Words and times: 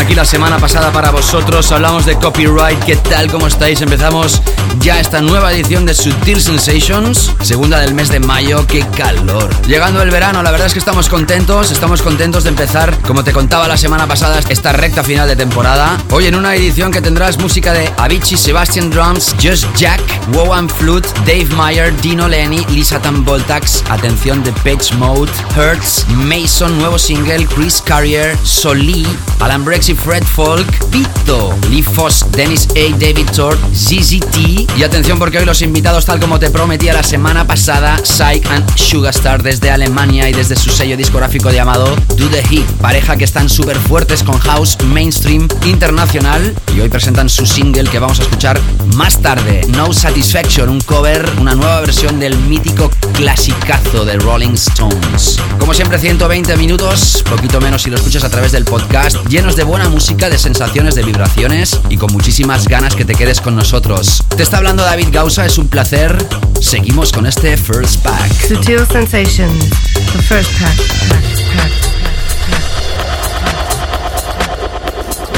Aquí 0.00 0.14
la 0.14 0.24
semana 0.24 0.58
pasada 0.58 0.90
para 0.92 1.10
vosotros, 1.10 1.70
hablamos 1.72 2.06
de 2.06 2.16
copyright, 2.16 2.82
¿qué 2.84 2.96
tal? 2.96 3.30
¿Cómo 3.30 3.46
estáis? 3.46 3.82
Empezamos 3.82 4.40
ya 4.80 4.98
esta 4.98 5.20
nueva 5.20 5.52
edición 5.52 5.84
de 5.84 5.92
Sutil 5.92 6.40
Sensations, 6.40 7.32
segunda 7.42 7.80
del 7.80 7.92
mes 7.92 8.08
de 8.08 8.18
mayo, 8.18 8.66
qué 8.66 8.80
calor. 8.96 9.50
Llegando 9.66 10.00
el 10.00 10.10
verano, 10.10 10.42
la 10.42 10.50
verdad 10.50 10.68
es 10.68 10.72
que 10.72 10.78
estamos 10.78 11.10
contentos, 11.10 11.70
estamos 11.70 12.00
contentos 12.00 12.44
de 12.44 12.50
empezar, 12.50 12.96
como 13.02 13.24
te 13.24 13.32
contaba 13.32 13.68
la 13.68 13.76
semana 13.76 14.06
pasada, 14.06 14.40
esta 14.48 14.72
recta 14.72 15.02
final 15.04 15.28
de 15.28 15.36
temporada. 15.36 15.98
Hoy 16.10 16.26
en 16.26 16.34
una 16.34 16.54
edición 16.54 16.90
que 16.92 17.02
tendrás 17.02 17.38
música 17.38 17.74
de 17.74 17.92
Avicii, 17.98 18.38
Sebastian 18.38 18.88
Drums, 18.90 19.34
Just 19.42 19.66
Jack, 19.76 20.00
Wowan 20.32 20.68
Flute, 20.68 21.08
Dave 21.26 21.48
Meyer, 21.56 21.94
Dino 22.00 22.26
Lenny, 22.26 22.64
Lisa 22.70 23.00
Voltax, 23.04 23.84
atención 23.90 24.42
de 24.44 24.52
Page 24.52 24.94
Mode, 24.96 25.30
Hertz, 25.56 26.06
Mason, 26.08 26.78
nuevo 26.78 26.98
single, 26.98 27.46
Chris 27.46 27.82
Carrier, 27.84 28.36
Soli, 28.44 29.06
Alan 29.40 29.64
Brexit, 29.64 29.89
Fred 29.94 30.24
Folk, 30.24 30.66
Pito, 30.90 31.54
Lee 31.70 31.82
Foss, 31.82 32.24
Dennis 32.32 32.68
A, 32.70 32.96
David 32.98 33.30
Tort, 33.34 33.58
ZZT. 33.74 34.76
Y 34.76 34.82
atención 34.82 35.18
porque 35.18 35.38
hoy 35.38 35.44
los 35.44 35.62
invitados, 35.62 36.04
tal 36.04 36.20
como 36.20 36.38
te 36.38 36.50
prometía 36.50 36.92
la 36.92 37.02
semana 37.02 37.46
pasada, 37.46 37.98
Psych 38.04 38.46
and 38.50 38.76
Sugarstar 38.76 39.42
desde 39.42 39.70
Alemania 39.70 40.28
y 40.28 40.32
desde 40.32 40.56
su 40.56 40.70
sello 40.70 40.96
discográfico 40.96 41.50
llamado 41.50 41.96
Do 42.16 42.28
The 42.28 42.42
Hit. 42.44 42.66
Pareja 42.80 43.16
que 43.16 43.24
están 43.24 43.48
súper 43.48 43.76
fuertes 43.76 44.22
con 44.22 44.38
house 44.38 44.76
mainstream 44.84 45.48
internacional 45.64 46.54
y 46.74 46.80
hoy 46.80 46.88
presentan 46.88 47.28
su 47.28 47.46
single 47.46 47.84
que 47.84 47.98
vamos 47.98 48.20
a 48.20 48.22
escuchar 48.22 48.60
más 48.96 49.20
tarde, 49.20 49.62
No 49.68 49.92
Satisfaction, 49.92 50.68
un 50.68 50.80
cover, 50.80 51.28
una 51.38 51.54
nueva 51.54 51.80
versión 51.80 52.18
del 52.20 52.36
mítico 52.36 52.90
clasicazo 53.14 54.04
de 54.04 54.16
Rolling 54.18 54.54
Stones. 54.54 55.38
Como 55.58 55.74
siempre, 55.74 55.98
120 55.98 56.56
minutos, 56.56 57.24
poquito 57.28 57.60
menos 57.60 57.82
si 57.82 57.90
lo 57.90 57.96
escuchas 57.96 58.24
a 58.24 58.30
través 58.30 58.52
del 58.52 58.64
podcast. 58.64 59.16
Llenos 59.28 59.56
de 59.56 59.64
buena 59.64 59.79
música, 59.88 60.28
de 60.28 60.38
sensaciones, 60.38 60.94
de 60.94 61.02
vibraciones 61.02 61.80
y 61.88 61.96
con 61.96 62.12
muchísimas 62.12 62.66
ganas 62.68 62.94
que 62.94 63.04
te 63.04 63.14
quedes 63.14 63.40
con 63.40 63.54
nosotros. 63.56 64.22
Te 64.36 64.42
está 64.42 64.58
hablando 64.58 64.82
David 64.82 65.08
Gausa, 65.10 65.46
es 65.46 65.58
un 65.58 65.68
placer. 65.68 66.16
Seguimos 66.60 67.12
con 67.12 67.26
este 67.26 67.56
First 67.56 68.02
Pack. 68.02 68.32
Sutil 68.48 68.86
Sensations, 68.86 69.70
the 70.12 70.22
first 70.22 70.50
pack. 70.58 71.99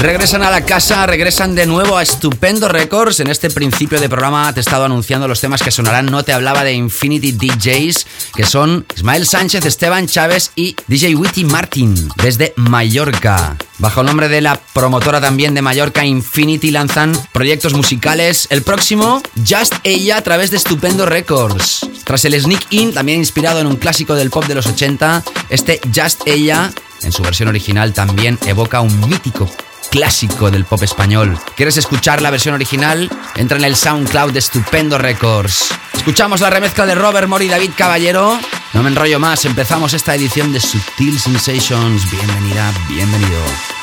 Regresan 0.02 0.42
a 0.42 0.50
la 0.50 0.66
casa, 0.66 1.06
regresan 1.06 1.54
de 1.54 1.64
nuevo 1.64 1.96
a 1.96 2.02
Estupendo 2.02 2.66
Records. 2.66 3.20
En 3.20 3.28
este 3.28 3.50
principio 3.50 4.00
de 4.00 4.08
programa 4.08 4.52
te 4.52 4.58
he 4.58 4.60
estado 4.60 4.84
anunciando 4.84 5.28
los 5.28 5.40
temas 5.40 5.62
que 5.62 5.70
sonarán. 5.70 6.06
No 6.06 6.24
te 6.24 6.32
hablaba 6.32 6.64
de 6.64 6.72
Infinity 6.72 7.30
DJs, 7.30 8.06
que 8.34 8.44
son 8.44 8.84
Ismael 8.96 9.28
Sánchez, 9.28 9.64
Esteban 9.64 10.08
Chávez 10.08 10.50
y 10.56 10.74
DJ 10.88 11.14
Witty 11.14 11.44
Martin, 11.44 12.08
desde 12.16 12.52
Mallorca. 12.56 13.56
Bajo 13.78 14.00
el 14.00 14.08
nombre 14.08 14.28
de 14.28 14.40
la 14.40 14.60
promotora 14.72 15.20
también 15.20 15.54
de 15.54 15.62
Mallorca, 15.62 16.04
Infinity, 16.04 16.72
lanzan 16.72 17.12
proyectos 17.30 17.72
musicales. 17.72 18.48
El 18.50 18.62
próximo, 18.62 19.22
Just 19.48 19.74
Ella, 19.84 20.16
a 20.16 20.22
través 20.22 20.50
de 20.50 20.56
Estupendo 20.56 21.06
Records. 21.06 21.88
Tras 22.02 22.24
el 22.24 22.40
Sneak 22.40 22.66
In, 22.70 22.92
también 22.92 23.20
inspirado 23.20 23.60
en 23.60 23.68
un 23.68 23.76
clásico 23.76 24.16
del 24.16 24.30
pop 24.30 24.46
de 24.46 24.56
los 24.56 24.66
80, 24.66 25.22
este 25.48 25.80
Just 25.94 26.22
Ella, 26.26 26.72
en 27.02 27.12
su 27.12 27.22
versión 27.22 27.48
original, 27.48 27.92
también 27.92 28.36
evoca 28.46 28.80
un 28.80 29.08
mítico 29.08 29.48
clásico 29.92 30.50
del 30.50 30.64
pop 30.64 30.82
español. 30.82 31.38
¿Quieres 31.54 31.76
escuchar 31.76 32.22
la 32.22 32.30
versión 32.30 32.54
original? 32.54 33.10
Entra 33.36 33.58
en 33.58 33.64
el 33.64 33.76
SoundCloud 33.76 34.32
de 34.32 34.38
Estupendo 34.38 34.96
Records. 34.96 35.68
Escuchamos 35.92 36.40
la 36.40 36.48
remezcla 36.48 36.86
de 36.86 36.94
Robert 36.94 37.28
Mori 37.28 37.44
y 37.44 37.48
David 37.48 37.72
Caballero. 37.76 38.40
No 38.72 38.82
me 38.82 38.88
enrollo 38.88 39.20
más, 39.20 39.44
empezamos 39.44 39.92
esta 39.92 40.14
edición 40.14 40.50
de 40.50 40.60
Sutil 40.60 41.20
Sensations. 41.20 42.10
Bienvenida, 42.10 42.72
bienvenido. 42.88 43.81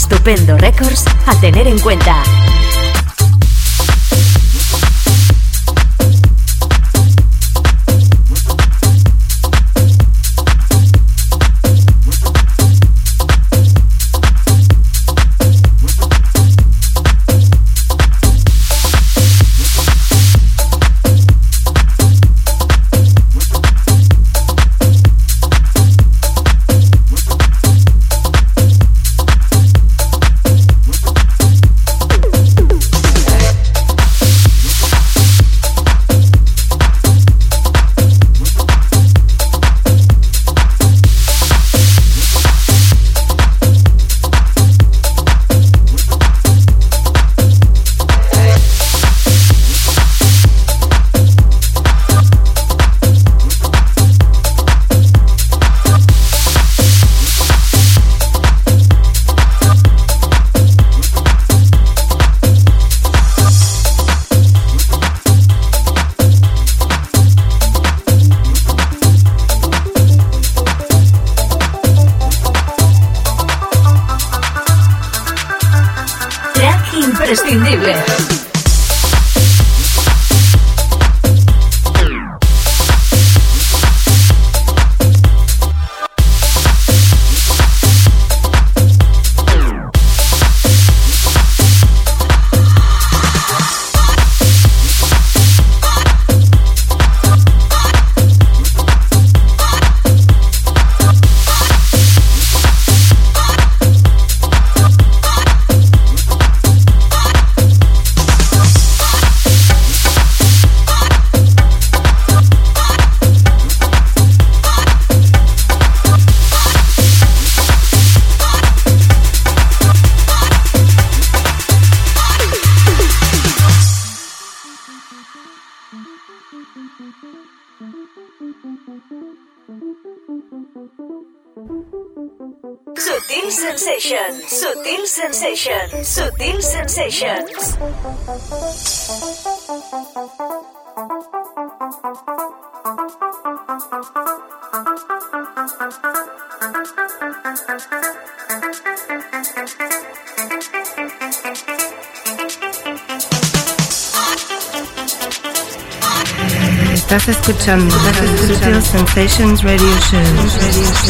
Estupendo 0.00 0.56
Records 0.56 1.04
a 1.26 1.34
tener 1.40 1.66
en 1.66 1.76
cuenta. 1.80 2.22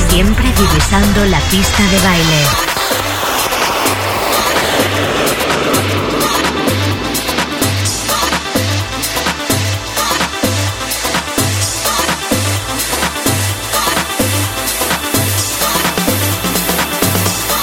Siempre 0.09 0.53
divisando 0.59 1.25
la 1.27 1.39
pista 1.53 1.83
de 1.87 2.01
baile. 2.01 2.43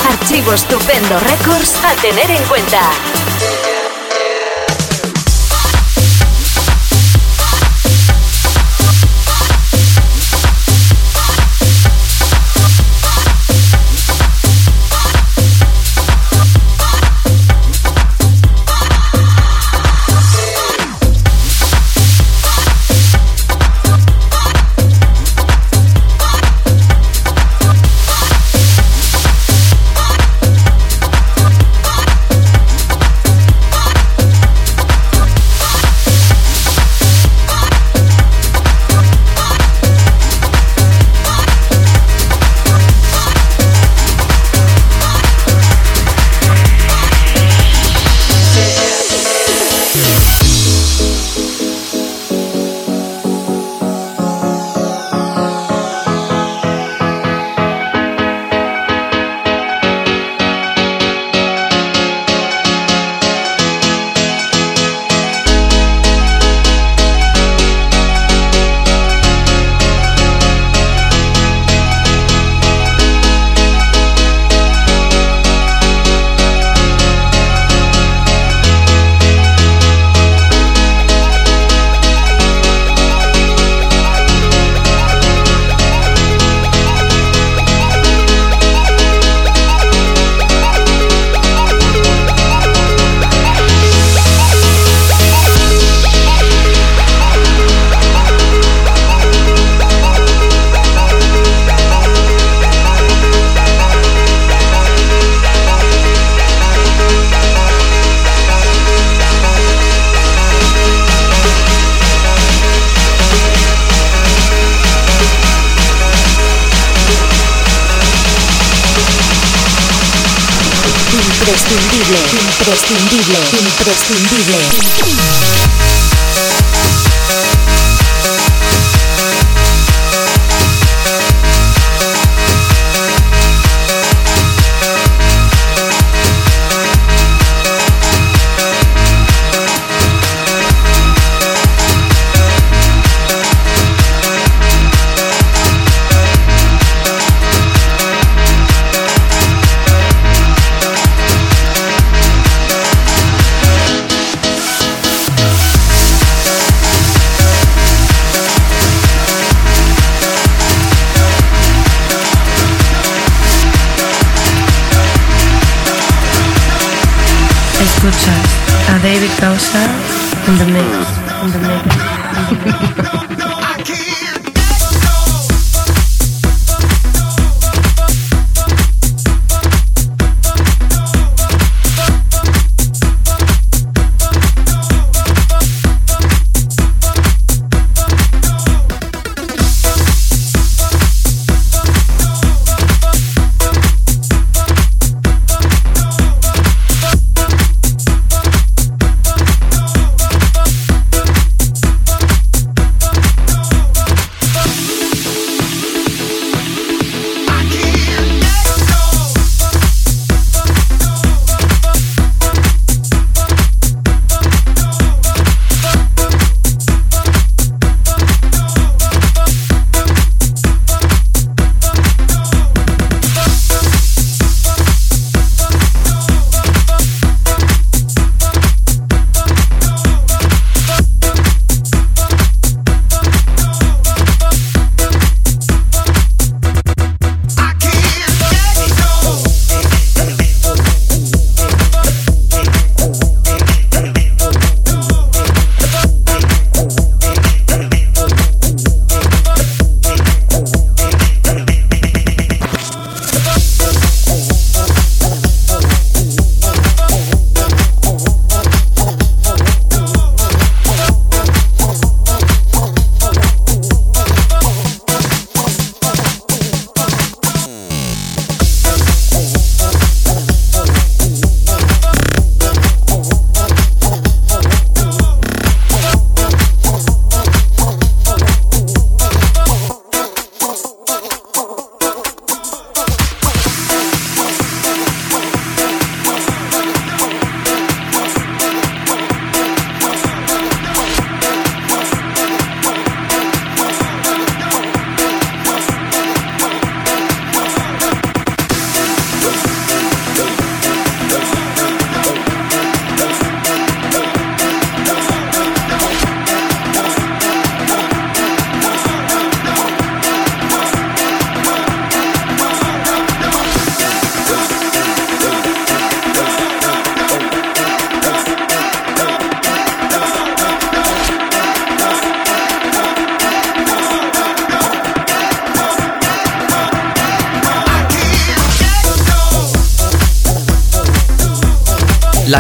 Archivo 0.10 0.54
Estupendo 0.54 1.20
Records 1.20 1.84
a 1.84 1.94
tener 2.02 2.32
en 2.32 2.44
cuenta. 2.44 3.15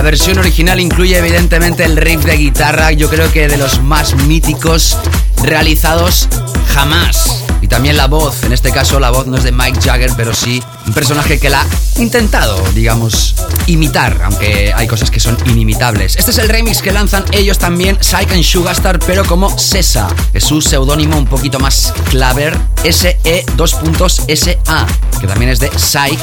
Versión 0.05 0.37
original 0.37 0.79
incluye 0.79 1.17
evidentemente 1.17 1.83
el 1.83 1.97
riff 1.97 2.23
de 2.25 2.37
guitarra, 2.37 2.91
yo 2.91 3.09
creo 3.09 3.33
que 3.33 3.47
de 3.47 3.57
los 3.57 3.81
más 3.81 4.13
míticos 4.27 4.99
realizados 5.41 6.29
jamás. 6.75 7.43
Y 7.59 7.67
también 7.67 7.97
la 7.97 8.05
voz, 8.05 8.43
en 8.43 8.53
este 8.53 8.71
caso 8.71 8.99
la 8.99 9.09
voz 9.09 9.25
no 9.25 9.35
es 9.35 9.43
de 9.43 9.51
Mike 9.51 9.81
Jagger, 9.81 10.11
pero 10.15 10.35
sí 10.35 10.61
un 10.85 10.93
personaje 10.93 11.39
que 11.39 11.49
la 11.49 11.61
ha 11.61 11.67
intentado, 11.99 12.63
digamos, 12.75 13.33
imitar, 13.65 14.21
aunque 14.23 14.71
hay 14.75 14.85
cosas 14.85 15.09
que 15.09 15.19
son 15.19 15.35
inimitables. 15.47 16.17
Este 16.17 16.29
es 16.29 16.37
el 16.37 16.49
remix 16.49 16.83
que 16.83 16.91
lanzan 16.91 17.25
ellos 17.31 17.57
también, 17.57 17.97
Psych 17.99 18.31
and 18.31 18.43
Sugarstar, 18.43 18.99
pero 18.99 19.25
como 19.25 19.57
Sesa. 19.57 20.07
Es 20.33 20.43
su 20.43 20.61
seudónimo 20.61 21.17
un 21.17 21.25
poquito 21.25 21.59
más 21.59 21.91
claver, 22.11 22.55
SE2.SA, 22.83 24.85
que 25.19 25.25
también 25.25 25.49
es 25.49 25.59
de 25.59 25.71
Psych 25.75 26.19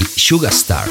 y 0.00 0.04
Sugarstar. 0.18 0.88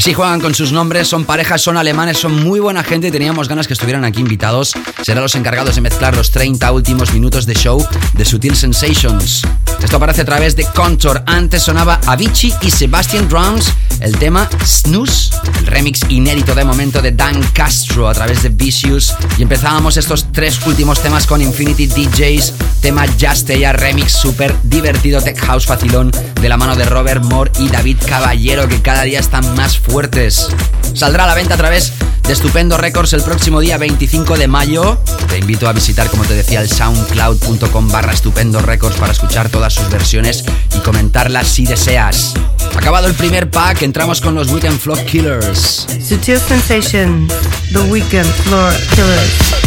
Así 0.00 0.14
juegan 0.14 0.40
con 0.40 0.54
sus 0.54 0.72
nombres, 0.72 1.08
son 1.08 1.26
parejas, 1.26 1.60
son 1.60 1.76
alemanes, 1.76 2.16
son 2.16 2.42
muy 2.42 2.58
buena 2.58 2.82
gente 2.82 3.08
y 3.08 3.10
teníamos 3.10 3.50
ganas 3.50 3.66
que 3.66 3.74
estuvieran 3.74 4.02
aquí 4.06 4.20
invitados. 4.20 4.72
Serán 5.02 5.22
los 5.22 5.34
encargados 5.34 5.74
de 5.74 5.82
mezclar 5.82 6.16
los 6.16 6.30
30 6.30 6.72
últimos 6.72 7.12
minutos 7.12 7.44
de 7.44 7.52
show 7.52 7.86
de 8.14 8.24
Sutil 8.24 8.56
Sensations. 8.56 9.42
Esto 9.82 9.96
aparece 9.98 10.22
a 10.22 10.24
través 10.24 10.56
de 10.56 10.64
Contour. 10.64 11.22
Antes 11.26 11.64
sonaba 11.64 12.00
Avicii 12.06 12.54
y 12.62 12.70
Sebastian 12.70 13.28
Drums, 13.28 13.74
el 14.00 14.16
tema 14.16 14.48
Snooze, 14.64 15.29
remix 15.70 16.00
inédito 16.08 16.54
de 16.54 16.64
momento 16.64 17.00
de 17.00 17.12
Dan 17.12 17.40
Castro 17.52 18.08
a 18.08 18.14
través 18.14 18.42
de 18.42 18.48
Vicious. 18.48 19.14
Y 19.38 19.42
empezábamos 19.42 19.96
estos 19.96 20.30
tres 20.32 20.60
últimos 20.66 21.00
temas 21.00 21.26
con 21.26 21.40
Infinity 21.40 21.86
DJs, 21.86 22.52
tema 22.80 23.06
Just 23.20 23.48
Ella 23.50 23.72
remix 23.72 24.12
súper 24.12 24.54
divertido 24.62 25.22
tech 25.22 25.38
house 25.38 25.66
facilón 25.66 26.10
de 26.10 26.48
la 26.48 26.56
mano 26.56 26.76
de 26.76 26.84
Robert 26.84 27.22
Moore 27.22 27.52
y 27.58 27.68
David 27.68 27.98
Caballero 28.06 28.68
que 28.68 28.82
cada 28.82 29.02
día 29.02 29.20
están 29.20 29.54
más 29.54 29.78
fuertes. 29.78 30.48
Saldrá 30.94 31.24
a 31.24 31.28
la 31.28 31.34
venta 31.34 31.54
a 31.54 31.58
través 31.58 31.92
de 32.30 32.34
Estupendo 32.34 32.76
Records 32.76 33.12
el 33.12 33.22
próximo 33.22 33.58
día 33.58 33.76
25 33.76 34.38
de 34.38 34.46
mayo. 34.46 35.00
Te 35.28 35.38
invito 35.38 35.68
a 35.68 35.72
visitar, 35.72 36.08
como 36.08 36.24
te 36.24 36.34
decía, 36.34 36.60
el 36.60 36.68
soundcloud.com 36.68 37.88
barra 37.88 38.12
Estupendo 38.12 38.60
Records 38.60 38.96
para 38.98 39.10
escuchar 39.10 39.48
todas 39.48 39.74
sus 39.74 39.90
versiones 39.90 40.44
y 40.76 40.78
comentarlas 40.78 41.48
si 41.48 41.66
deseas. 41.66 42.34
Acabado 42.76 43.08
el 43.08 43.14
primer 43.14 43.50
pack, 43.50 43.82
entramos 43.82 44.20
con 44.20 44.36
los 44.36 44.48
Weekend 44.52 44.78
Floor 44.78 45.04
Killers. 45.06 45.88
Sutil 46.06 46.38
Sensations, 46.38 47.32
The 47.72 47.80
Weekend 47.80 48.32
Floor 48.44 48.74
Killers. 48.94 49.59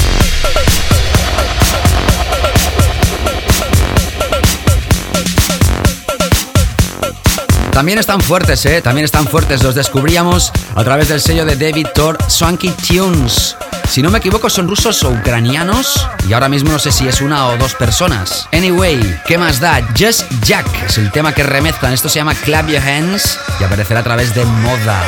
También 7.73 7.97
están 7.97 8.21
fuertes, 8.21 8.63
¿eh? 8.67 8.81
También 8.83 9.03
están 9.03 9.27
fuertes. 9.27 9.63
Los 9.63 9.73
descubríamos 9.73 10.51
a 10.75 10.83
través 10.83 11.09
del 11.09 11.19
sello 11.19 11.43
de 11.43 11.55
David 11.55 11.87
Thor, 11.95 12.19
Swanky 12.27 12.69
Tunes. 12.69 13.55
Si 13.89 14.03
no 14.03 14.11
me 14.11 14.19
equivoco, 14.19 14.47
son 14.49 14.67
rusos 14.67 15.03
o 15.03 15.09
ucranianos. 15.09 16.07
Y 16.29 16.33
ahora 16.33 16.49
mismo 16.49 16.71
no 16.71 16.77
sé 16.77 16.91
si 16.91 17.07
es 17.07 17.19
una 17.19 17.47
o 17.47 17.57
dos 17.57 17.73
personas. 17.73 18.47
Anyway, 18.53 19.19
¿qué 19.25 19.39
más 19.39 19.59
da? 19.59 19.81
Just 19.97 20.31
Jack 20.43 20.67
es 20.87 20.99
el 20.99 21.11
tema 21.11 21.33
que 21.33 21.41
remezclan. 21.41 21.93
Esto 21.93 22.09
se 22.09 22.19
llama 22.19 22.35
Clap 22.35 22.67
Your 22.67 22.81
Hands 22.81 23.39
y 23.59 23.63
aparecerá 23.63 24.01
a 24.01 24.03
través 24.03 24.35
de 24.35 24.45
Moda. 24.45 25.01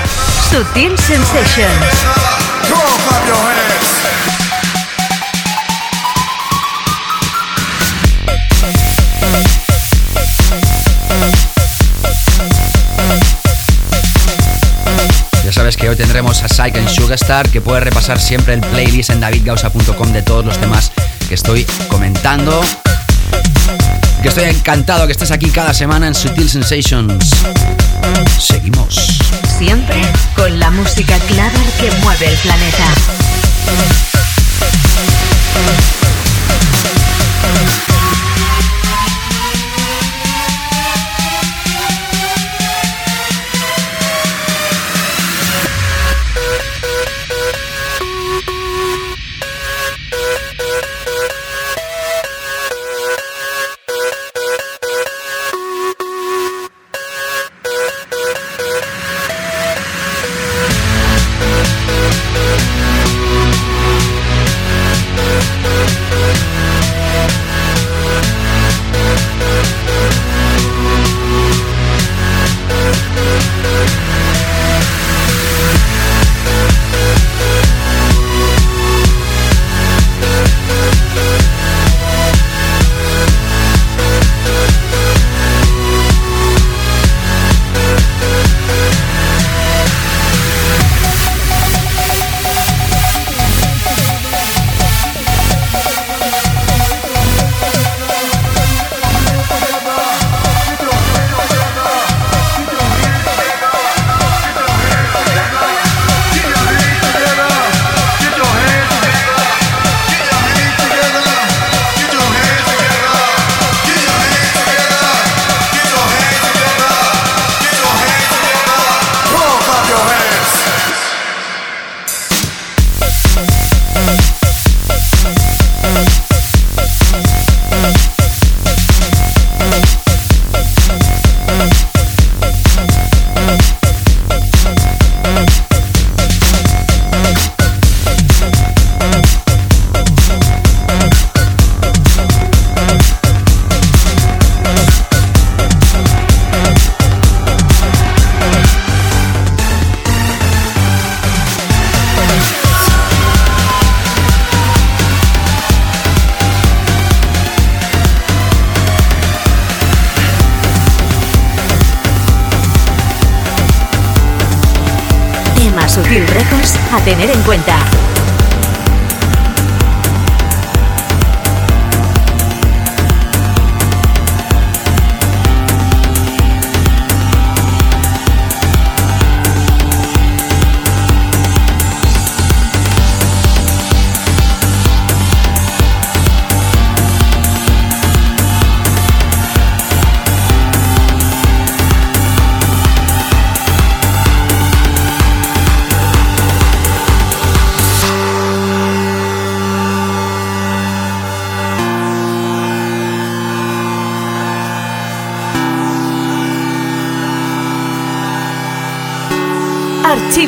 Sutil 0.49 0.97
Sensations. 0.97 1.85
Ya 4.39 4.44
sabes 15.65 15.77
que 15.77 15.89
hoy 15.89 15.95
tendremos 15.95 16.43
a 16.43 16.47
Psych 16.47 16.77
and 16.77 16.87
Sugarstar, 16.87 17.49
que 17.49 17.59
puede 17.59 17.79
repasar 17.79 18.19
siempre 18.19 18.53
el 18.53 18.59
playlist 18.59 19.09
en 19.09 19.19
davidgausa.com 19.19 20.13
de 20.13 20.21
todos 20.21 20.45
los 20.45 20.59
temas 20.59 20.91
que 21.27 21.33
estoy 21.33 21.65
comentando. 21.87 22.61
Que 24.21 24.27
estoy 24.27 24.43
encantado 24.43 25.07
que 25.07 25.13
estés 25.13 25.31
aquí 25.31 25.49
cada 25.49 25.73
semana 25.73 26.05
en 26.05 26.13
Sutil 26.13 26.47
Sensations. 26.47 27.31
Seguimos. 28.37 29.17
Siempre 29.57 30.03
con 30.35 30.59
la 30.59 30.69
música 30.69 31.17
clara 31.21 31.59
que 31.79 31.89
mueve 32.03 32.27
el 32.27 32.37
planeta. 32.37 32.85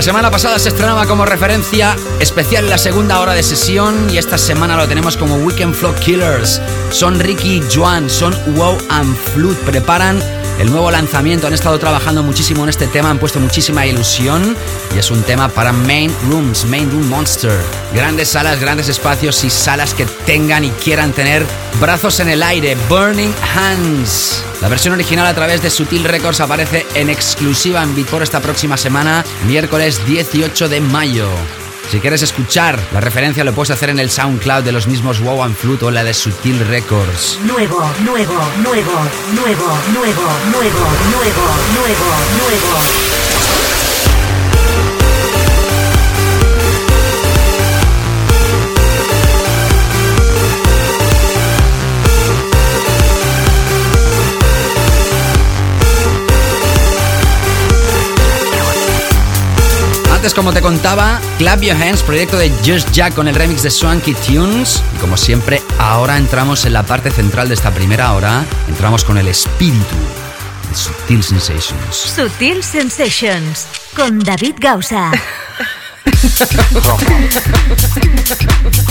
La 0.00 0.04
semana 0.04 0.30
pasada 0.30 0.58
se 0.58 0.70
estrenaba 0.70 1.04
como 1.04 1.26
referencia 1.26 1.94
especial 2.20 2.70
la 2.70 2.78
segunda 2.78 3.20
hora 3.20 3.34
de 3.34 3.42
sesión 3.42 4.08
y 4.10 4.16
esta 4.16 4.38
semana 4.38 4.74
lo 4.74 4.88
tenemos 4.88 5.18
como 5.18 5.36
Weekend 5.36 5.74
Flow 5.74 5.94
Killers. 5.96 6.58
Son 6.88 7.20
Ricky 7.20 7.56
y 7.56 7.62
Joan, 7.70 8.08
son 8.08 8.34
Wow 8.56 8.78
and 8.88 9.14
Flute, 9.14 9.60
preparan 9.66 10.18
el 10.60 10.70
nuevo 10.70 10.90
lanzamiento, 10.90 11.46
han 11.46 11.54
estado 11.54 11.78
trabajando 11.78 12.22
muchísimo 12.22 12.62
en 12.64 12.68
este 12.68 12.86
tema, 12.86 13.10
han 13.10 13.18
puesto 13.18 13.40
muchísima 13.40 13.86
ilusión 13.86 14.54
y 14.94 14.98
es 14.98 15.10
un 15.10 15.22
tema 15.22 15.48
para 15.48 15.72
Main 15.72 16.14
Rooms, 16.28 16.66
Main 16.66 16.90
Room 16.90 17.08
Monster. 17.08 17.58
Grandes 17.94 18.28
salas, 18.28 18.60
grandes 18.60 18.88
espacios 18.88 19.42
y 19.44 19.50
salas 19.50 19.94
que 19.94 20.04
tengan 20.26 20.64
y 20.64 20.70
quieran 20.70 21.12
tener 21.12 21.46
brazos 21.80 22.20
en 22.20 22.28
el 22.28 22.42
aire, 22.42 22.76
Burning 22.90 23.32
Hands. 23.56 24.44
La 24.60 24.68
versión 24.68 24.92
original 24.92 25.26
a 25.26 25.34
través 25.34 25.62
de 25.62 25.70
Sutil 25.70 26.04
Records 26.04 26.40
aparece 26.40 26.86
en 26.94 27.08
exclusiva 27.08 27.82
en 27.82 27.94
Beatport 27.94 28.22
esta 28.22 28.40
próxima 28.40 28.76
semana, 28.76 29.24
miércoles 29.46 30.04
18 30.06 30.68
de 30.68 30.80
mayo. 30.82 31.28
Si 31.90 31.98
quieres 31.98 32.22
escuchar 32.22 32.78
la 32.92 33.00
referencia 33.00 33.42
lo 33.42 33.52
puedes 33.52 33.72
hacer 33.72 33.90
en 33.90 33.98
el 33.98 34.10
SoundCloud 34.10 34.62
de 34.62 34.70
los 34.70 34.86
mismos 34.86 35.18
Wow 35.20 35.42
and 35.42 35.56
Flute 35.56 35.86
o 35.86 35.90
la 35.90 36.04
de 36.04 36.14
Sutil 36.14 36.64
Records. 36.68 37.40
Nuevo, 37.44 37.82
nuevo, 38.04 38.38
nuevo, 38.62 38.92
nuevo, 39.34 39.78
nuevo, 39.92 40.28
nuevo, 40.52 40.86
nuevo, 41.10 41.48
nuevo, 41.74 42.06
nuevo. 42.38 43.79
Antes, 60.20 60.34
como 60.34 60.52
te 60.52 60.60
contaba, 60.60 61.18
Clap 61.38 61.62
Your 61.62 61.82
Hands, 61.82 62.02
proyecto 62.02 62.36
de 62.36 62.50
Just 62.62 62.92
Jack 62.92 63.14
con 63.14 63.26
el 63.26 63.34
remix 63.34 63.62
de 63.62 63.70
Swanky 63.70 64.12
Tunes. 64.12 64.82
Y 64.94 64.98
como 64.98 65.16
siempre, 65.16 65.62
ahora 65.78 66.18
entramos 66.18 66.66
en 66.66 66.74
la 66.74 66.82
parte 66.82 67.10
central 67.10 67.48
de 67.48 67.54
esta 67.54 67.70
primera 67.70 68.12
hora. 68.12 68.44
Entramos 68.68 69.02
con 69.02 69.16
el 69.16 69.28
espíritu 69.28 69.96
de 70.68 70.76
Sutil 70.76 71.24
Sensations. 71.24 71.96
Sutil 71.96 72.62
Sensations 72.62 73.66
con 73.96 74.18
David 74.18 74.56
Gausa. 74.58 75.10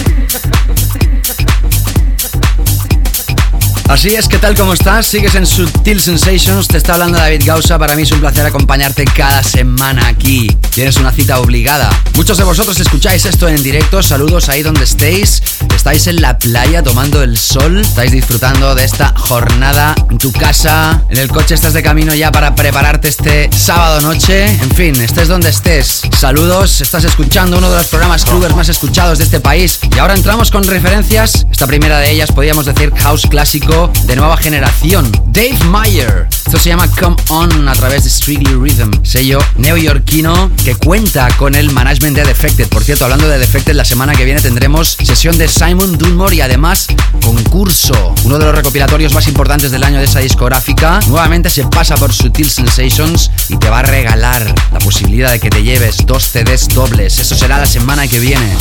Así 3.89 4.09
es, 4.09 4.27
¿qué 4.27 4.37
tal? 4.37 4.55
¿Cómo 4.55 4.73
estás? 4.73 5.07
Sigues 5.07 5.33
en 5.33 5.47
Sutil 5.47 5.99
Sensations, 5.99 6.67
te 6.67 6.77
está 6.77 6.93
hablando 6.93 7.17
David 7.17 7.41
Gausa. 7.43 7.79
Para 7.79 7.95
mí 7.95 8.03
es 8.03 8.11
un 8.11 8.19
placer 8.19 8.45
acompañarte 8.45 9.03
cada 9.03 9.43
semana 9.43 10.07
aquí. 10.07 10.47
Tienes 10.69 10.97
una 10.97 11.11
cita 11.11 11.39
obligada. 11.39 11.89
Muchos 12.13 12.37
de 12.37 12.43
vosotros 12.43 12.79
escucháis 12.79 13.25
esto 13.25 13.49
en 13.49 13.63
directo. 13.63 14.03
Saludos 14.03 14.47
ahí 14.47 14.61
donde 14.61 14.83
estéis. 14.83 15.41
Estáis 15.79 16.07
en 16.07 16.21
la 16.21 16.37
playa 16.37 16.83
tomando 16.83 17.23
el 17.23 17.37
sol. 17.37 17.79
Estáis 17.79 18.11
disfrutando 18.11 18.75
de 18.75 18.83
esta 18.83 19.13
jornada 19.15 19.95
en 20.09 20.17
tu 20.17 20.29
casa. 20.33 21.05
En 21.07 21.17
el 21.17 21.29
coche 21.29 21.55
estás 21.55 21.71
de 21.71 21.81
camino 21.81 22.13
ya 22.13 22.33
para 22.33 22.53
prepararte 22.53 23.07
este 23.07 23.49
sábado 23.53 24.01
noche. 24.01 24.47
En 24.47 24.71
fin, 24.71 25.01
estés 25.01 25.29
donde 25.29 25.51
estés. 25.51 26.01
Saludos. 26.19 26.81
Estás 26.81 27.05
escuchando 27.05 27.57
uno 27.59 27.71
de 27.71 27.77
los 27.77 27.87
programas 27.87 28.25
clubers 28.25 28.53
más 28.57 28.67
escuchados 28.67 29.19
de 29.19 29.23
este 29.23 29.39
país. 29.39 29.79
Y 29.95 29.99
ahora 29.99 30.15
entramos 30.15 30.51
con 30.51 30.65
referencias. 30.65 31.45
Esta 31.49 31.65
primera 31.65 31.99
de 31.99 32.11
ellas 32.11 32.29
podríamos 32.33 32.65
decir 32.65 32.91
house 32.97 33.25
clásico 33.27 33.89
de 34.03 34.17
nueva 34.17 34.35
generación. 34.35 35.09
Dave 35.27 35.63
Meyer. 35.63 36.27
Esto 36.49 36.63
se 36.63 36.69
llama 36.69 36.87
Come 36.87 37.15
On 37.27 37.69
a 37.69 37.73
través 37.73 38.05
de 38.05 38.09
Strictly 38.09 38.55
Rhythm, 38.55 38.89
sello 39.03 39.37
neoyorquino 39.57 40.49
que 40.65 40.73
cuenta 40.73 41.27
con 41.37 41.53
el 41.53 41.69
management 41.69 42.17
de 42.17 42.23
Defected. 42.23 42.67
Por 42.69 42.83
cierto, 42.83 43.03
hablando 43.03 43.29
de 43.29 43.37
Defected, 43.37 43.75
la 43.75 43.85
semana 43.85 44.15
que 44.15 44.25
viene 44.25 44.41
tendremos 44.41 44.97
sesión 44.99 45.37
de 45.37 45.47
Simon 45.47 45.99
Dunmore 45.99 46.37
y 46.37 46.41
además 46.41 46.87
concurso. 47.23 48.15
Uno 48.23 48.39
de 48.39 48.45
los 48.45 48.55
recopilatorios 48.55 49.13
más 49.13 49.27
importantes 49.27 49.69
del 49.69 49.83
año 49.83 49.99
de 49.99 50.05
esa 50.05 50.21
discográfica. 50.21 50.99
Nuevamente 51.05 51.51
se 51.51 51.65
pasa 51.65 51.95
por 51.97 52.11
Sutil 52.11 52.49
Sensations 52.49 53.29
y 53.49 53.57
te 53.57 53.69
va 53.69 53.79
a 53.79 53.83
regalar 53.83 54.43
la 54.71 54.79
posibilidad 54.79 55.31
de 55.31 55.39
que 55.39 55.51
te 55.51 55.61
lleves 55.61 55.97
dos 56.07 56.23
CDs 56.23 56.67
dobles. 56.69 57.19
Eso 57.19 57.35
será 57.35 57.59
la 57.59 57.67
semana 57.67 58.07
que 58.07 58.19
viene. 58.19 58.57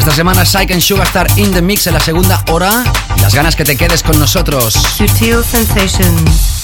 Esta 0.00 0.12
semana 0.12 0.46
Psych 0.46 0.70
and 0.72 0.80
Sugarstar 0.80 1.26
in 1.36 1.52
the 1.52 1.60
mix 1.60 1.86
en 1.86 1.92
la 1.92 2.00
segunda 2.00 2.42
hora 2.48 2.84
las 3.20 3.34
ganas 3.34 3.54
que 3.54 3.64
te 3.64 3.76
quedes 3.76 4.02
con 4.02 4.18
nosotros. 4.18 4.72
Sutil 4.72 5.44
Sensations. 5.44 6.62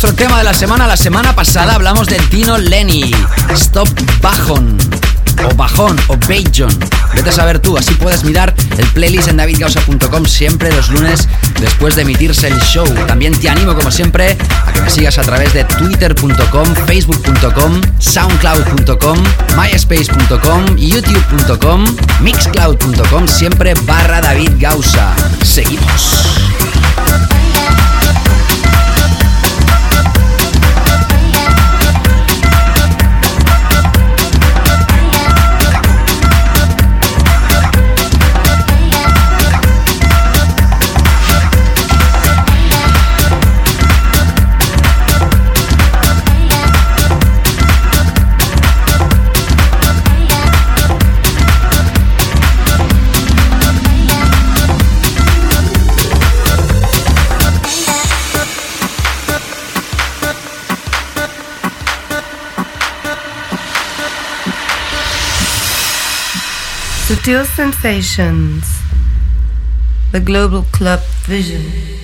Nuestro 0.00 0.14
tema 0.14 0.38
de 0.38 0.44
la 0.44 0.54
semana. 0.54 0.86
La 0.86 0.96
semana 0.96 1.34
pasada 1.34 1.74
hablamos 1.74 2.06
de 2.06 2.18
Tino 2.30 2.56
Lenny. 2.56 3.10
Stop 3.52 3.88
Bajon. 4.20 4.78
O 5.44 5.54
Bajón 5.56 5.96
o 6.06 6.16
Bajon. 6.16 6.78
Vete 7.14 7.30
a 7.30 7.32
saber 7.32 7.58
tú, 7.58 7.76
así 7.76 7.94
puedes 7.94 8.22
mirar 8.22 8.54
el 8.76 8.86
playlist 8.92 9.26
en 9.26 9.38
davidgausa.com 9.38 10.24
siempre 10.26 10.70
los 10.72 10.90
lunes 10.90 11.26
después 11.60 11.96
de 11.96 12.02
emitirse 12.02 12.46
el 12.46 12.60
show. 12.60 12.86
También 13.08 13.36
te 13.40 13.48
animo, 13.48 13.74
como 13.74 13.90
siempre, 13.90 14.36
a 14.66 14.72
que 14.72 14.82
me 14.82 14.90
sigas 14.90 15.18
a 15.18 15.22
través 15.22 15.52
de 15.52 15.64
twitter.com, 15.64 16.74
facebook.com, 16.86 17.80
soundcloud.com, 17.98 19.18
myspace.com, 19.56 20.76
youtube.com, 20.76 21.84
mixcloud.com, 22.20 23.26
siempre 23.26 23.74
barra 23.84 24.20
David 24.20 24.52
Gausa. 24.60 25.12
Seguimos. 25.42 26.47
Sutil 67.28 67.44
Sensations. 67.44 68.64
The 70.12 70.20
Global 70.20 70.62
Club 70.72 71.00
Vision. 71.26 71.97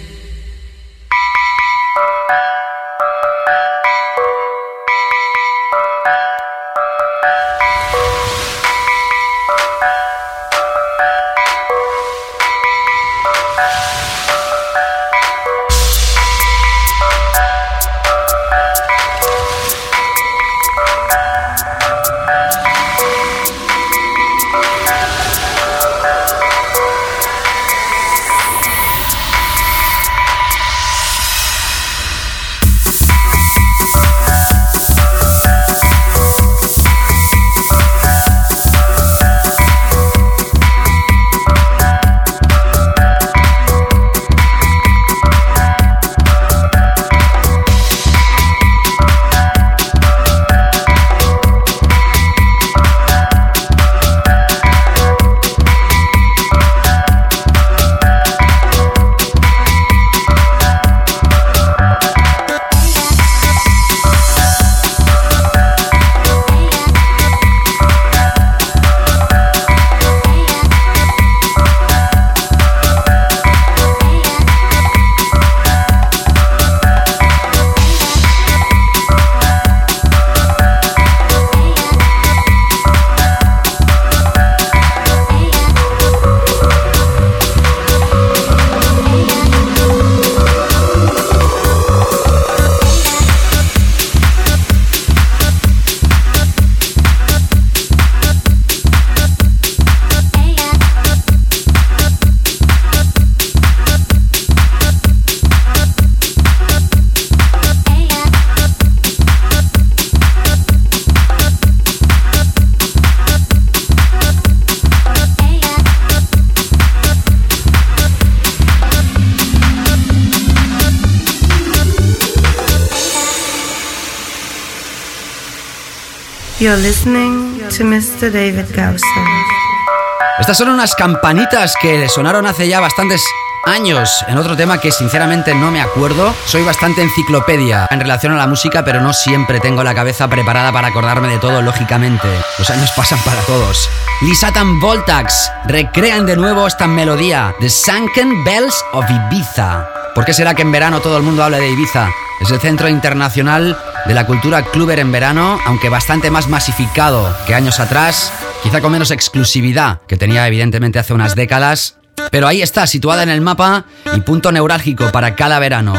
Estas 130.40 130.56
son 130.56 130.70
unas 130.70 130.96
campanitas 130.96 131.74
que 131.80 132.08
sonaron 132.08 132.46
hace 132.46 132.66
ya 132.66 132.80
bastantes 132.80 133.24
años 133.64 134.24
en 134.26 134.38
otro 134.38 134.56
tema 134.56 134.80
que 134.80 134.90
sinceramente 134.90 135.54
no 135.54 135.70
me 135.70 135.80
acuerdo. 135.80 136.34
Soy 136.46 136.64
bastante 136.64 137.02
enciclopedia 137.02 137.86
en 137.90 138.00
relación 138.00 138.32
a 138.32 138.36
la 138.36 138.48
música, 138.48 138.84
pero 138.84 139.00
no 139.00 139.12
siempre 139.12 139.60
tengo 139.60 139.84
la 139.84 139.94
cabeza 139.94 140.26
preparada 140.26 140.72
para 140.72 140.88
acordarme 140.88 141.28
de 141.28 141.38
todo, 141.38 141.62
lógicamente. 141.62 142.28
Los 142.58 142.68
años 142.70 142.90
pasan 142.96 143.20
para 143.20 143.40
todos. 143.42 143.88
Lisatan 144.22 144.80
Voltax 144.80 145.52
recrean 145.66 146.26
de 146.26 146.36
nuevo 146.36 146.66
esta 146.66 146.88
melodía, 146.88 147.54
The 147.60 147.70
Sunken 147.70 148.42
Bells 148.42 148.84
of 148.92 149.06
Ibiza. 149.08 149.88
¿Por 150.12 150.24
qué 150.24 150.34
será 150.34 150.54
que 150.54 150.62
en 150.62 150.72
verano 150.72 151.00
todo 151.00 151.18
el 151.18 151.22
mundo 151.22 151.44
habla 151.44 151.58
de 151.58 151.70
Ibiza? 151.70 152.08
Es 152.40 152.50
el 152.50 152.60
centro 152.60 152.88
internacional 152.88 153.78
de 154.06 154.14
la 154.14 154.26
cultura 154.26 154.62
cluber 154.62 154.98
en 154.98 155.12
verano, 155.12 155.58
aunque 155.64 155.88
bastante 155.88 156.30
más 156.30 156.48
masificado 156.48 157.34
que 157.46 157.54
años 157.54 157.80
atrás, 157.80 158.32
quizá 158.62 158.80
con 158.80 158.92
menos 158.92 159.10
exclusividad 159.10 160.00
que 160.06 160.16
tenía 160.16 160.46
evidentemente 160.46 160.98
hace 160.98 161.14
unas 161.14 161.34
décadas, 161.34 161.96
pero 162.30 162.46
ahí 162.46 162.62
está, 162.62 162.86
situada 162.86 163.22
en 163.22 163.28
el 163.28 163.40
mapa 163.40 163.86
y 164.14 164.20
punto 164.20 164.52
neurálgico 164.52 165.10
para 165.10 165.34
cada 165.34 165.58
verano. 165.58 165.94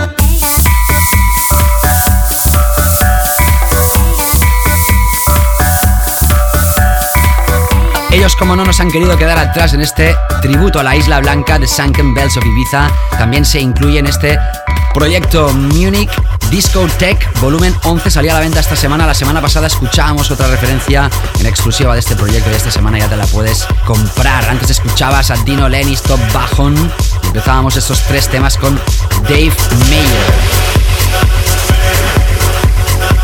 Ellos, 8.12 8.36
como 8.38 8.56
no 8.56 8.63
nos 8.63 8.80
han 8.80 8.89
querido 8.91 9.18
quedar 9.18 9.38
atrás 9.38 9.74
en 9.74 9.82
este 9.82 10.15
tributo 10.41 10.80
a 10.80 10.84
la 10.84 10.96
Isla 10.96 11.20
Blanca 11.20 11.60
de 11.60 11.68
Sunken 11.68 12.13
Bells 12.13 12.38
of 12.38 12.46
Ibiza, 12.46 12.89
también 13.18 13.44
se 13.44 13.60
incluye 13.60 14.00
en 14.00 14.08
este 14.08 14.39
proyecto 14.94 15.52
Munich 15.52 16.10
Disco 16.49 16.88
Tech 16.97 17.39
Volumen 17.41 17.75
11 17.84 18.10
salía 18.10 18.31
a 18.31 18.36
la 18.36 18.39
venta 18.39 18.60
esta 18.60 18.75
semana. 18.75 19.05
La 19.05 19.13
semana 19.13 19.41
pasada 19.41 19.67
escuchábamos 19.67 20.31
otra 20.31 20.47
referencia 20.47 21.10
en 21.39 21.45
exclusiva 21.45 21.93
de 21.93 21.99
este 21.99 22.15
proyecto 22.15 22.49
y 22.51 22.53
esta 22.53 22.71
semana 22.71 22.99
ya 22.99 23.10
te 23.10 23.15
la 23.15 23.25
puedes 23.27 23.65
comprar. 23.86 24.47
Antes 24.49 24.69
escuchabas 24.69 25.31
a 25.31 25.36
Dino 25.43 25.67
Lenny, 25.67 25.93
Stop 25.93 26.19
Bajon. 26.34 26.75
Empezábamos 27.23 27.75
estos 27.75 28.01
tres 28.03 28.27
temas 28.29 28.58
con 28.58 28.79
Dave 29.23 29.51
Mayer. 29.89 30.34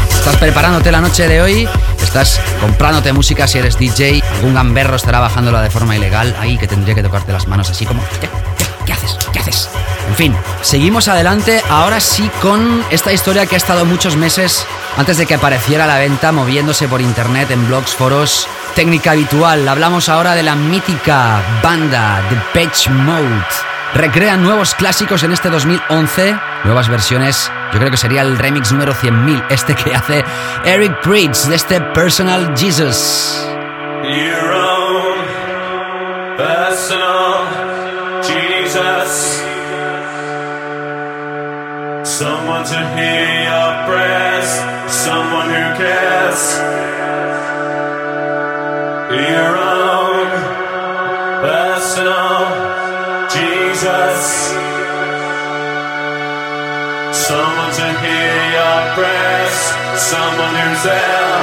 ¿Estás 0.09 0.35
preparándote 0.37 0.91
la 0.91 1.01
noche 1.01 1.27
de 1.27 1.41
hoy? 1.41 1.69
¿Estás 2.01 2.39
comprándote 2.59 3.13
música 3.13 3.47
si 3.47 3.57
eres 3.57 3.77
DJ? 3.77 4.21
¿Algún 4.35 4.53
gamberro 4.53 4.95
estará 4.95 5.19
bajándola 5.19 5.61
de 5.61 5.69
forma 5.69 5.95
ilegal? 5.95 6.35
Ahí 6.39 6.57
que 6.57 6.67
tendría 6.67 6.93
que 6.93 7.03
tocarte 7.03 7.31
las 7.31 7.47
manos 7.47 7.69
así 7.69 7.85
como... 7.85 8.03
¿Qué, 8.85 8.93
haces? 8.93 9.17
¿Qué 9.31 9.39
haces? 9.39 9.69
En 10.07 10.15
fin, 10.15 10.35
seguimos 10.61 11.07
adelante 11.07 11.61
ahora 11.69 11.99
sí 11.99 12.29
con 12.41 12.83
esta 12.89 13.11
historia 13.11 13.45
que 13.45 13.55
ha 13.55 13.57
estado 13.57 13.85
muchos 13.85 14.15
meses 14.17 14.65
antes 14.97 15.17
de 15.17 15.25
que 15.25 15.35
apareciera 15.35 15.85
a 15.85 15.87
la 15.87 15.99
venta 15.99 16.31
moviéndose 16.31 16.87
por 16.87 17.01
internet 17.01 17.51
en 17.51 17.67
blogs, 17.67 17.95
foros, 17.95 18.47
técnica 18.75 19.11
habitual. 19.11 19.67
Hablamos 19.67 20.09
ahora 20.09 20.33
de 20.33 20.43
la 20.43 20.55
mítica 20.55 21.41
banda 21.63 22.21
The 22.29 22.59
Patch 22.59 22.89
Mode. 22.89 23.45
Recrean 23.93 24.41
nuevos 24.41 24.73
clásicos 24.73 25.23
en 25.23 25.33
este 25.33 25.49
2011, 25.49 26.37
nuevas 26.63 26.89
versiones. 26.89 27.51
Yo 27.73 27.79
creo 27.79 27.91
que 27.91 27.97
sería 27.97 28.21
el 28.21 28.37
remix 28.37 28.71
número 28.71 28.93
100.000, 28.93 29.45
este 29.49 29.75
que 29.75 29.93
hace 29.93 30.23
Eric 30.63 31.01
Pritz 31.01 31.47
de 31.47 31.55
este 31.55 31.81
Personal 31.81 32.53
Jesus. 32.57 33.45
Someone 42.03 42.63
to 42.65 42.79
hear 42.95 43.43
your 43.45 43.85
prayers, 43.85 44.49
someone 44.89 45.49
who 45.49 45.65
cares. 45.77 46.41
Your 49.11 49.57
own 49.57 50.27
personal 51.41 52.47
Jesus. 53.29 54.51
Someone 57.13 57.71
to 57.75 57.87
hear 58.01 58.35
your 58.57 58.81
prayers, 58.95 59.57
someone 59.95 60.55
who's 60.57 60.83
there. 60.83 61.41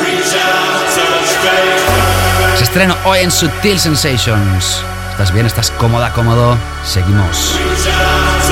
Reach 0.00 0.34
out, 0.40 0.88
touch 0.96 1.32
faith. 1.44 2.56
Se 2.56 2.64
estrena 2.64 2.96
hoy 3.04 3.20
en 3.20 3.30
Sutil 3.30 3.78
Sensations. 3.78 4.82
¿Estás 5.10 5.32
bien? 5.32 5.44
¿Estás 5.44 5.70
cómoda, 5.72 6.12
cómodo? 6.12 6.56
Seguimos. 6.84 7.54
Reach 7.58 7.86
out, 7.88 8.51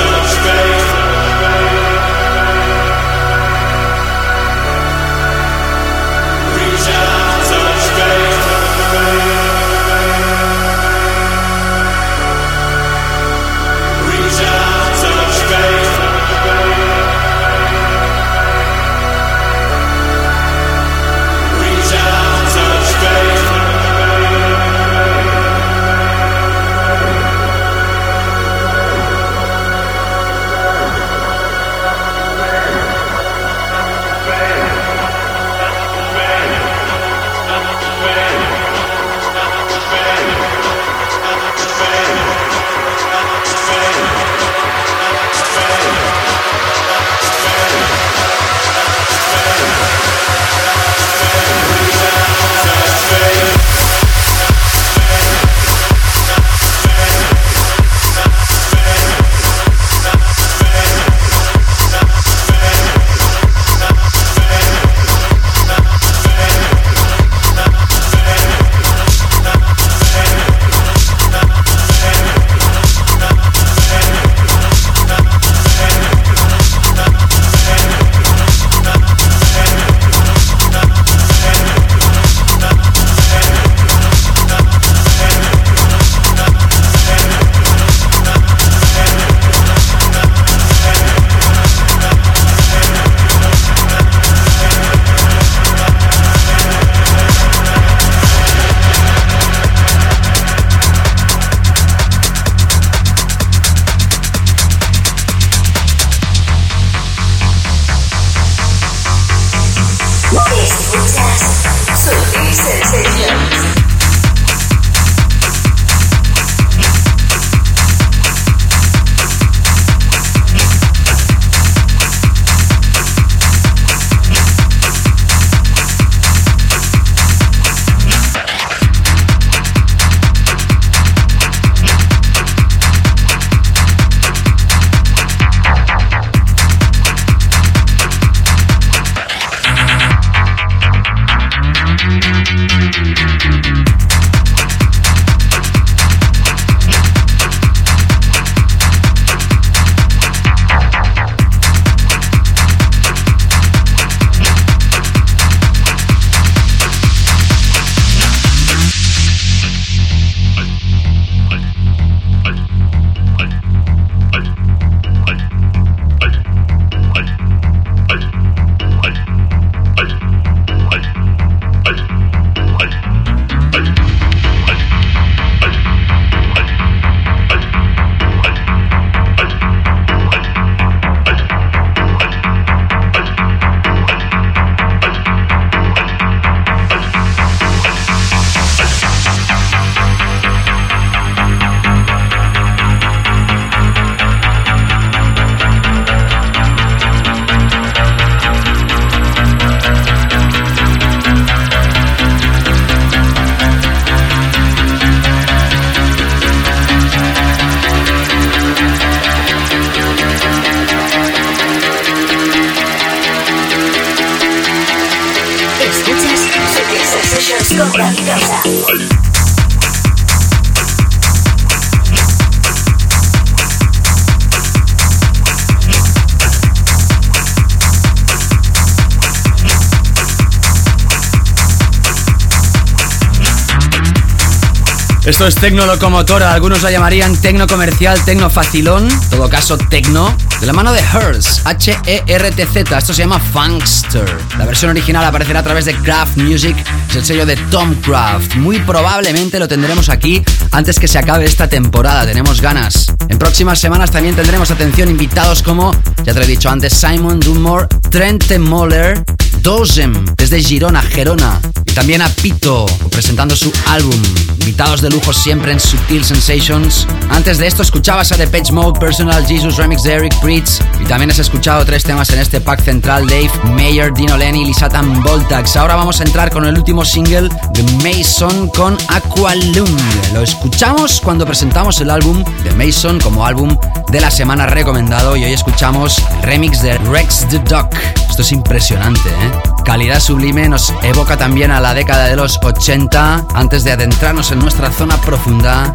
Esto 235.41 235.47
es 235.47 235.55
Tecno 235.55 235.87
Locomotora, 235.87 236.53
algunos 236.53 236.83
la 236.83 236.91
llamarían 236.91 237.35
Tecno 237.35 237.65
Comercial, 237.65 238.23
Tecno 238.23 238.51
Facilón, 238.51 239.09
en 239.09 239.29
todo 239.31 239.49
caso 239.49 239.75
Tecno, 239.75 240.37
de 240.59 240.67
la 240.67 240.71
mano 240.71 240.93
de 240.93 240.99
Hertz, 240.99 241.65
H-E-R-T-Z, 241.65 242.95
esto 242.95 243.11
se 243.11 243.23
llama 243.23 243.39
Funkster. 243.39 244.37
La 244.59 244.67
versión 244.67 244.91
original 244.91 245.25
aparecerá 245.25 245.61
a 245.61 245.63
través 245.63 245.85
de 245.85 245.95
Craft 245.95 246.37
Music, 246.37 246.75
es 247.09 247.15
el 247.15 247.25
sello 247.25 247.47
de 247.47 247.55
Tom 247.71 247.95
Craft. 248.01 248.57
Muy 248.57 248.81
probablemente 248.81 249.57
lo 249.57 249.67
tendremos 249.67 250.09
aquí 250.09 250.43
antes 250.69 250.99
que 250.99 251.07
se 251.07 251.17
acabe 251.17 251.45
esta 251.45 251.67
temporada, 251.67 252.23
tenemos 252.23 252.61
ganas. 252.61 253.11
En 253.27 253.39
próximas 253.39 253.79
semanas 253.79 254.11
también 254.11 254.35
tendremos 254.35 254.69
atención 254.69 255.09
invitados 255.09 255.63
como, 255.63 255.91
ya 256.23 256.33
te 256.33 256.35
lo 256.35 256.43
he 256.43 256.47
dicho 256.47 256.69
antes, 256.69 256.93
Simon 256.93 257.39
Dunmore, 257.39 257.87
Trent 258.11 258.59
Moller, 258.59 259.25
Dozem, 259.63 260.23
desde 260.37 260.61
Girona, 260.61 261.01
Gerona, 261.01 261.59
y 261.83 261.93
también 261.93 262.21
a 262.21 262.29
Pito, 262.29 262.85
presentando 263.09 263.55
su 263.55 263.73
álbum. 263.87 264.21
Invitados 264.61 265.01
de 265.01 265.09
lujo 265.09 265.33
siempre 265.33 265.71
en 265.71 265.79
Subtil 265.79 266.23
Sensations. 266.23 267.07
Antes 267.31 267.57
de 267.57 267.65
esto 267.65 267.81
escuchabas 267.81 268.31
a 268.31 268.37
The 268.37 268.45
Page 268.45 268.71
Mode, 268.71 268.99
Personal 268.99 269.45
Jesus 269.45 269.75
Remix 269.77 270.03
de 270.03 270.13
Eric 270.13 270.39
Pritz, 270.39 270.79
y 270.99 271.05
también 271.05 271.31
has 271.31 271.39
escuchado 271.39 271.83
tres 271.83 272.03
temas 272.03 272.29
en 272.29 272.39
este 272.39 272.61
pack 272.61 272.83
central, 272.83 273.25
Dave, 273.25 273.49
Mayer, 273.73 274.13
Dino 274.13 274.37
Lenny, 274.37 274.65
Lisatan 274.65 275.23
Voltax. 275.23 275.75
Ahora 275.77 275.95
vamos 275.95 276.21
a 276.21 276.23
entrar 276.23 276.51
con 276.51 276.65
el 276.65 276.77
último 276.77 277.03
single 277.03 277.49
de 277.73 277.83
Mason 278.03 278.69
con 278.69 278.95
Aqualung. 279.07 279.99
Lo 280.33 280.41
escuchamos 280.41 281.19
cuando 281.21 281.43
presentamos 281.45 281.99
el 281.99 282.11
álbum 282.11 282.43
de 282.63 282.71
Mason 282.75 283.19
como 283.19 283.45
álbum 283.45 283.75
de 284.11 284.21
la 284.21 284.29
semana 284.29 284.67
recomendado 284.67 285.35
y 285.35 285.43
hoy 285.43 285.53
escuchamos 285.53 286.21
remix 286.43 286.83
de 286.83 286.99
Rex 286.99 287.47
the 287.49 287.57
Duck. 287.59 287.95
Esto 288.29 288.43
es 288.43 288.51
impresionante, 288.51 289.27
¿eh? 289.27 289.70
Calidad 289.91 290.21
sublime 290.21 290.69
nos 290.69 290.93
evoca 291.03 291.35
también 291.35 291.69
a 291.69 291.81
la 291.81 291.93
década 291.93 292.27
de 292.27 292.37
los 292.37 292.57
80 292.63 293.47
antes 293.53 293.83
de 293.83 293.91
adentrarnos 293.91 294.49
en 294.53 294.59
nuestra 294.59 294.89
zona 294.89 295.19
profunda. 295.19 295.93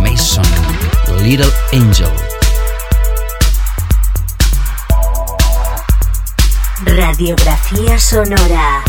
Mason, 0.00 0.44
Little 1.24 1.50
Angel. 1.72 2.08
Radiografía 6.84 7.98
sonora. 7.98 8.84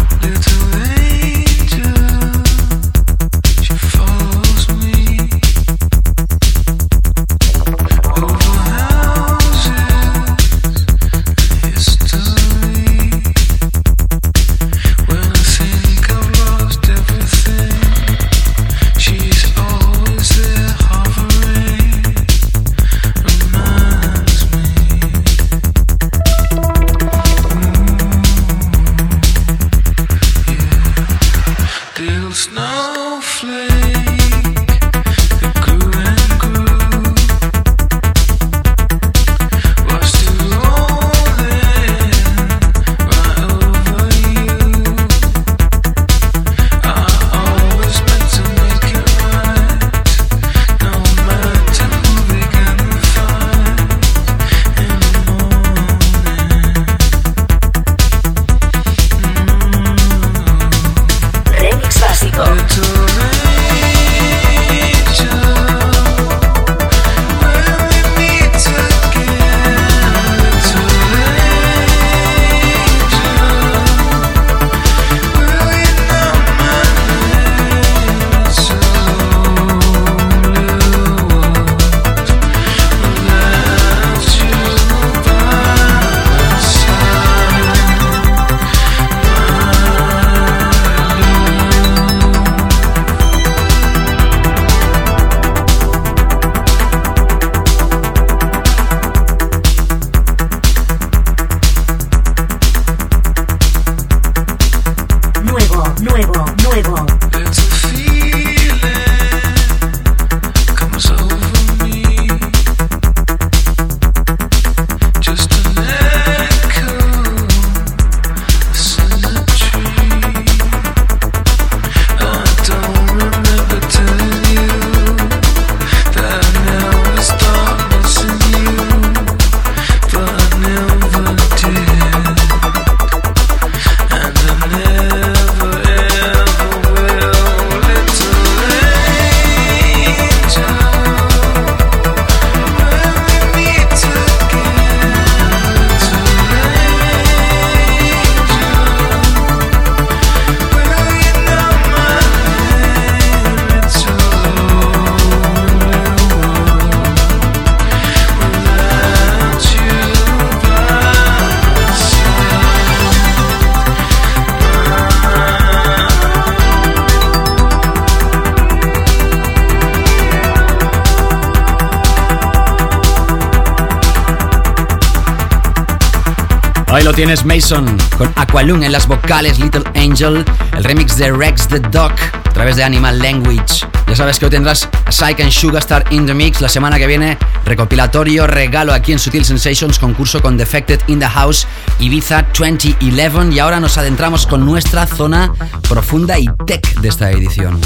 Ahí 176.97 177.03
lo 177.03 177.13
tienes 177.13 177.45
Mason 177.45 177.95
con 178.17 178.33
Aqualung 178.35 178.81
en 178.81 178.91
las 178.91 179.07
vocales 179.07 179.59
Little 179.59 179.83
Angel, 179.93 180.43
el 180.75 180.83
remix 180.83 181.15
de 181.15 181.31
Rex 181.31 181.67
the 181.67 181.79
Duck 181.79 182.13
a 182.43 182.49
través 182.53 182.75
de 182.75 182.83
Animal 182.83 183.19
Language. 183.19 183.85
Ya 184.07 184.15
sabes 184.15 184.39
que 184.39 184.45
hoy 184.45 184.49
tendrás 184.49 184.89
a 185.05 185.11
Psyche 185.11 185.43
and 185.43 185.51
Sugarstar 185.51 186.03
in 186.09 186.25
the 186.25 186.33
Mix. 186.33 186.59
La 186.59 186.69
semana 186.69 186.97
que 186.97 187.05
viene, 187.05 187.37
recopilatorio, 187.65 188.47
regalo 188.47 188.93
aquí 188.93 189.11
en 189.11 189.19
Sutil 189.19 189.45
Sensations, 189.45 189.99
concurso 189.99 190.41
con 190.41 190.57
Defected 190.57 190.99
in 191.05 191.19
the 191.19 191.27
House 191.27 191.67
Ibiza 191.99 192.47
2011. 192.57 193.53
Y 193.53 193.59
ahora 193.59 193.79
nos 193.79 193.99
adentramos 193.99 194.47
con 194.47 194.65
nuestra 194.65 195.05
zona 195.05 195.53
profunda 195.87 196.39
y 196.39 196.49
tech 196.65 196.99
de 196.99 197.09
esta 197.09 197.29
edición. 197.29 197.79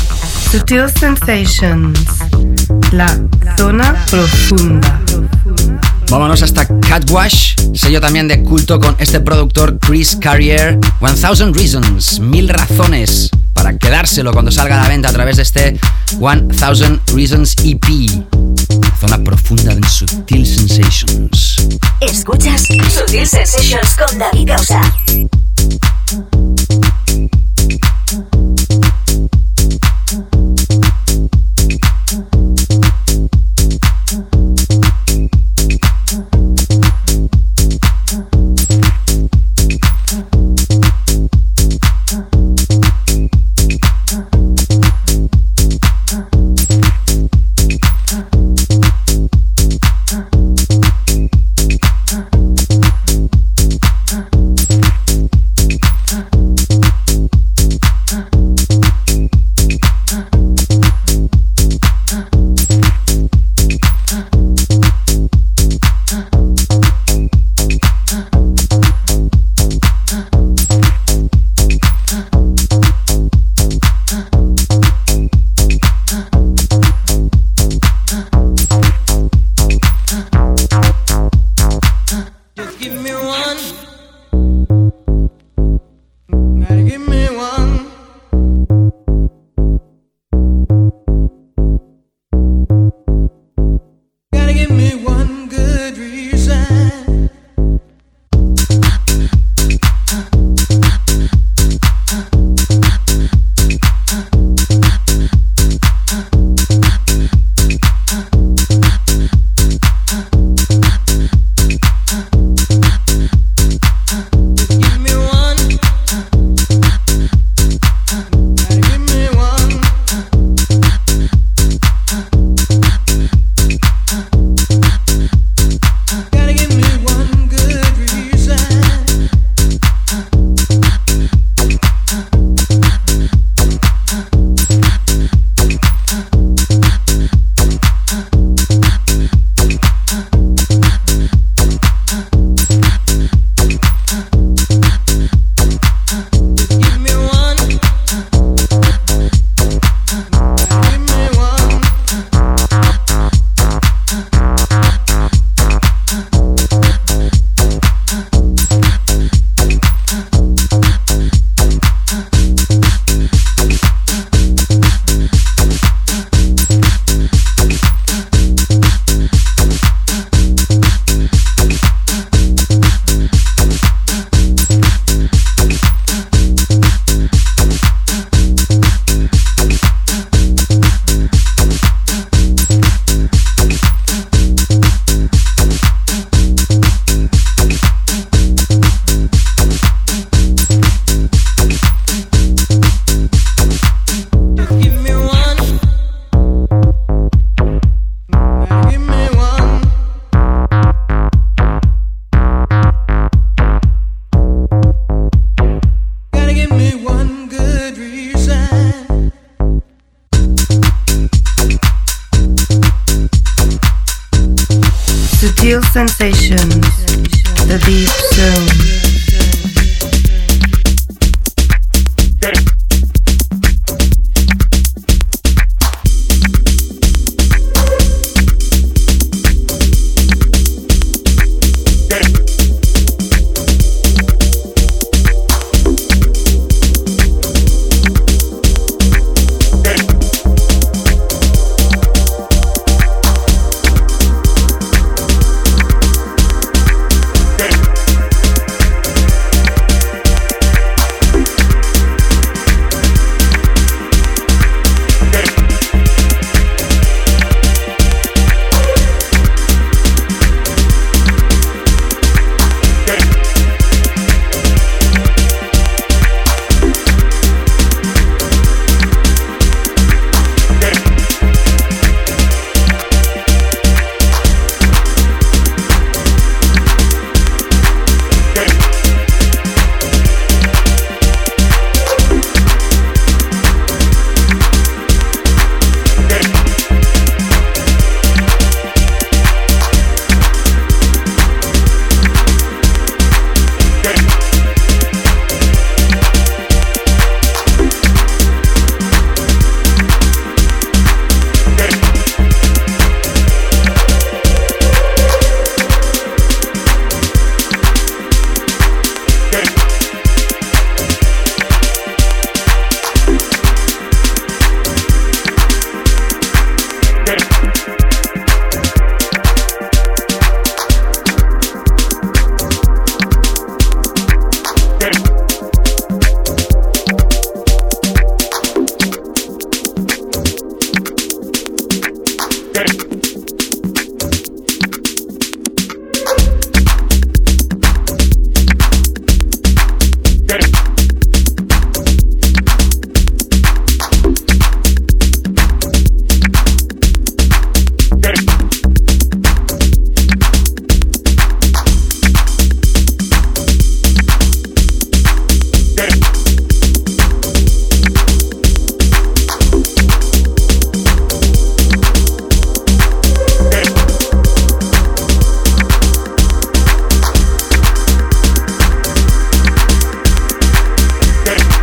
Sutil 0.50 0.90
Sensations, 0.90 2.00
la 2.94 3.20
zona 3.58 3.94
profunda. 4.10 5.02
Vámonos 6.12 6.44
hasta 6.44 6.68
Catwash, 6.68 7.56
sello 7.74 8.02
también 8.02 8.28
de 8.28 8.44
culto 8.44 8.82
con 8.82 8.98
este 9.00 9.22
productor 9.22 9.80
Chris 9.80 10.18
Carrier. 10.20 10.78
1000 11.00 11.54
Reasons, 11.54 12.20
mil 12.20 12.50
razones 12.50 13.30
para 13.54 13.78
quedárselo 13.78 14.34
cuando 14.34 14.52
salga 14.52 14.78
a 14.78 14.84
la 14.84 14.90
venta 14.90 15.08
a 15.08 15.14
través 15.14 15.38
de 15.38 15.44
este 15.44 15.80
1000 16.20 17.02
Reasons 17.16 17.56
EP. 17.64 17.86
Zona 19.00 19.24
profunda 19.24 19.72
en 19.72 19.84
Sutil 19.86 20.46
Sensations. 20.46 21.70
Escuchas 22.02 22.64
Sutil 22.64 23.26
Sensations 23.26 23.96
con 23.96 24.20
David 24.20 24.50
Gausa. 24.50 24.82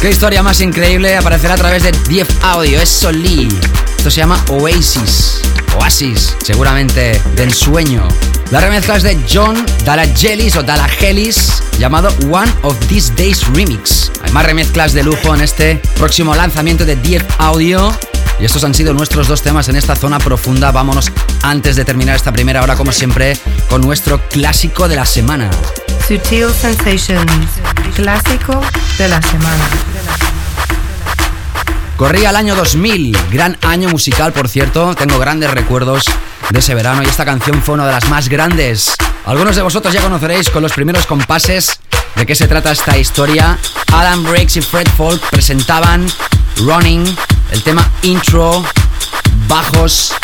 Qué 0.08 0.12
historia 0.12 0.42
más 0.42 0.62
increíble 0.62 1.18
aparecerá 1.18 1.52
a 1.52 1.58
través 1.58 1.82
de 1.82 1.92
10 1.92 2.26
Audio, 2.40 2.80
es 2.80 2.88
Soli. 2.88 3.46
Esto 3.98 4.10
se 4.10 4.16
llama 4.16 4.42
Oasis. 4.48 5.42
Oasis, 5.78 6.34
seguramente 6.42 7.20
de 7.36 7.42
ensueño. 7.42 8.08
La 8.50 8.62
remezcla 8.62 8.96
es 8.96 9.02
de 9.02 9.18
John 9.30 9.66
Dalagelis 9.84 10.56
o 10.56 10.62
Dalagelis, 10.62 11.62
llamado 11.78 12.08
One 12.30 12.50
of 12.62 12.74
These 12.86 13.12
Days 13.16 13.46
Remix. 13.48 14.10
Hay 14.22 14.32
más 14.32 14.46
remezclas 14.46 14.94
de 14.94 15.02
lujo 15.02 15.34
en 15.34 15.42
este 15.42 15.76
próximo 15.98 16.34
lanzamiento 16.34 16.86
de 16.86 16.96
10 16.96 17.26
Audio. 17.36 17.94
Y 18.40 18.46
estos 18.46 18.64
han 18.64 18.72
sido 18.72 18.94
nuestros 18.94 19.28
dos 19.28 19.42
temas 19.42 19.68
en 19.68 19.76
esta 19.76 19.94
zona 19.94 20.18
profunda. 20.18 20.72
Vámonos 20.72 21.12
antes 21.42 21.76
de 21.76 21.84
terminar 21.84 22.16
esta 22.16 22.32
primera 22.32 22.62
hora, 22.62 22.76
como 22.76 22.92
siempre, 22.92 23.36
con 23.68 23.82
nuestro 23.82 24.26
clásico 24.30 24.88
de 24.88 24.96
la 24.96 25.04
semana. 25.04 25.50
Sutil 26.08 26.46
Sensations, 26.58 27.50
clásico 27.94 28.62
de 28.96 29.08
la 29.08 29.20
semana. 29.20 29.97
Corría 31.98 32.30
el 32.30 32.36
año 32.36 32.54
2000, 32.54 33.18
gran 33.32 33.58
año 33.60 33.88
musical 33.88 34.32
por 34.32 34.48
cierto, 34.48 34.94
tengo 34.94 35.18
grandes 35.18 35.50
recuerdos 35.50 36.04
de 36.48 36.60
ese 36.60 36.76
verano 36.76 37.02
y 37.02 37.06
esta 37.06 37.24
canción 37.24 37.60
fue 37.60 37.74
una 37.74 37.86
de 37.86 37.92
las 37.92 38.08
más 38.08 38.28
grandes. 38.28 38.94
Algunos 39.26 39.56
de 39.56 39.62
vosotros 39.62 39.92
ya 39.92 40.00
conoceréis 40.00 40.48
con 40.48 40.62
los 40.62 40.72
primeros 40.72 41.06
compases 41.06 41.80
de 42.14 42.24
qué 42.24 42.36
se 42.36 42.46
trata 42.46 42.70
esta 42.70 42.96
historia. 42.96 43.58
Alan 43.92 44.22
Breaks 44.22 44.58
y 44.58 44.60
Fred 44.62 44.86
Folk 44.96 45.20
presentaban 45.30 46.06
Running, 46.58 47.04
el 47.50 47.62
tema 47.64 47.90
intro, 48.02 48.64
bajos 49.48 50.14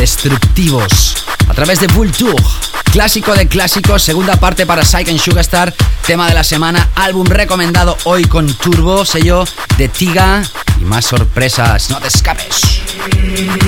destructivos 0.00 1.14
a 1.46 1.52
través 1.52 1.78
de 1.78 1.86
Vulture. 1.88 2.42
Clásico 2.90 3.34
de 3.34 3.46
clásicos, 3.46 4.02
segunda 4.02 4.34
parte 4.36 4.64
para 4.64 4.82
Psych 4.82 5.10
and 5.10 5.18
Sugarstar, 5.18 5.74
tema 6.06 6.26
de 6.26 6.32
la 6.34 6.42
semana, 6.42 6.88
álbum 6.94 7.26
recomendado 7.26 7.98
hoy 8.04 8.24
con 8.24 8.50
Turbo, 8.54 9.04
sello 9.04 9.44
de 9.76 9.88
Tiga 9.88 10.42
y 10.80 10.84
más 10.84 11.04
sorpresas, 11.04 11.90
no 11.90 11.98
te 11.98 12.08
escapes. 12.08 12.80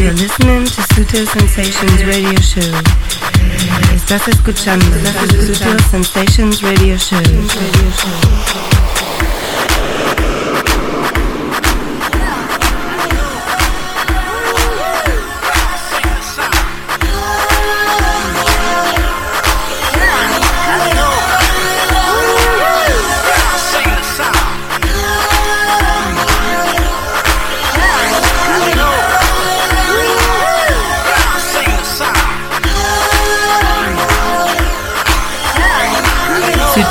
You're 0.00 0.14
Radio 2.06 2.40
Show. 2.40 2.62
Estás 3.94 4.22
Sensations. 5.90 6.62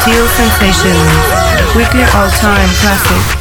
Sutil 0.02 0.28
Sensations, 0.30 1.76
weekly 1.76 2.02
all-time 2.02 2.70
classic. 2.82 3.41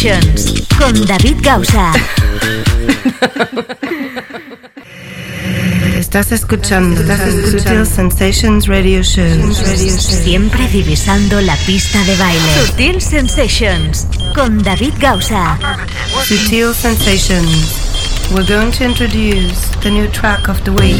Sensations 0.00 0.66
con 0.78 1.04
David 1.04 1.36
Gausa. 1.42 1.92
Estás 5.98 6.32
escuchando 6.32 7.02
Sutil 7.50 7.84
Sensations 7.84 8.66
Radio 8.66 9.02
Show. 9.02 9.52
Siempre 9.52 10.66
divisando 10.68 11.42
la 11.42 11.54
pista 11.66 12.02
de 12.04 12.16
baile. 12.16 12.66
Sutil 12.66 13.02
Sensations 13.02 14.06
con 14.34 14.62
David 14.62 14.94
Gausa. 14.98 15.58
Sutil 16.24 16.72
Sensations. 16.72 18.30
We're 18.32 18.46
going 18.46 18.72
to 18.72 18.84
introduce 18.84 19.68
the 19.82 19.90
new 19.90 20.08
track 20.08 20.48
of 20.48 20.62
the 20.64 20.70
week. 20.70 20.96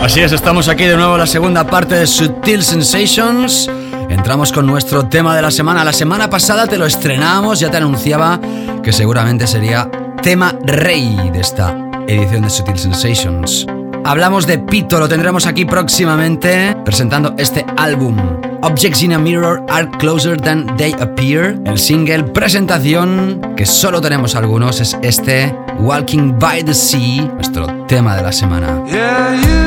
Así 0.00 0.20
es, 0.20 0.30
estamos 0.30 0.68
aquí 0.68 0.84
de 0.84 0.96
nuevo 0.96 1.14
en 1.14 1.20
la 1.20 1.26
segunda 1.26 1.66
parte 1.66 1.96
de 1.96 2.06
Sutil 2.06 2.62
Sensations. 2.62 3.68
Entramos 4.12 4.52
con 4.52 4.66
nuestro 4.66 5.06
tema 5.08 5.34
de 5.34 5.40
la 5.40 5.50
semana. 5.50 5.84
La 5.84 5.92
semana 5.92 6.28
pasada 6.28 6.66
te 6.66 6.76
lo 6.76 6.84
estrenamos, 6.84 7.60
ya 7.60 7.70
te 7.70 7.78
anunciaba 7.78 8.38
que 8.82 8.92
seguramente 8.92 9.46
sería 9.46 9.90
tema 10.22 10.54
rey 10.64 11.30
de 11.32 11.40
esta 11.40 11.74
edición 12.06 12.42
de 12.42 12.50
Sutil 12.50 12.78
Sensations. 12.78 13.66
Hablamos 14.04 14.46
de 14.46 14.58
Pito, 14.58 15.00
lo 15.00 15.08
tendremos 15.08 15.46
aquí 15.46 15.64
próximamente 15.64 16.76
presentando 16.84 17.34
este 17.38 17.64
álbum. 17.78 18.18
Objects 18.60 19.02
in 19.02 19.14
a 19.14 19.18
Mirror 19.18 19.64
are 19.70 19.88
closer 19.98 20.38
than 20.38 20.66
they 20.76 20.92
appear. 21.00 21.58
El 21.64 21.78
single 21.78 22.24
presentación, 22.24 23.40
que 23.56 23.64
solo 23.64 24.02
tenemos 24.02 24.36
algunos, 24.36 24.80
es 24.80 24.96
este 25.02 25.56
Walking 25.80 26.38
by 26.38 26.62
the 26.64 26.74
Sea, 26.74 27.24
nuestro 27.34 27.66
tema 27.86 28.14
de 28.14 28.22
la 28.22 28.32
semana. 28.32 29.61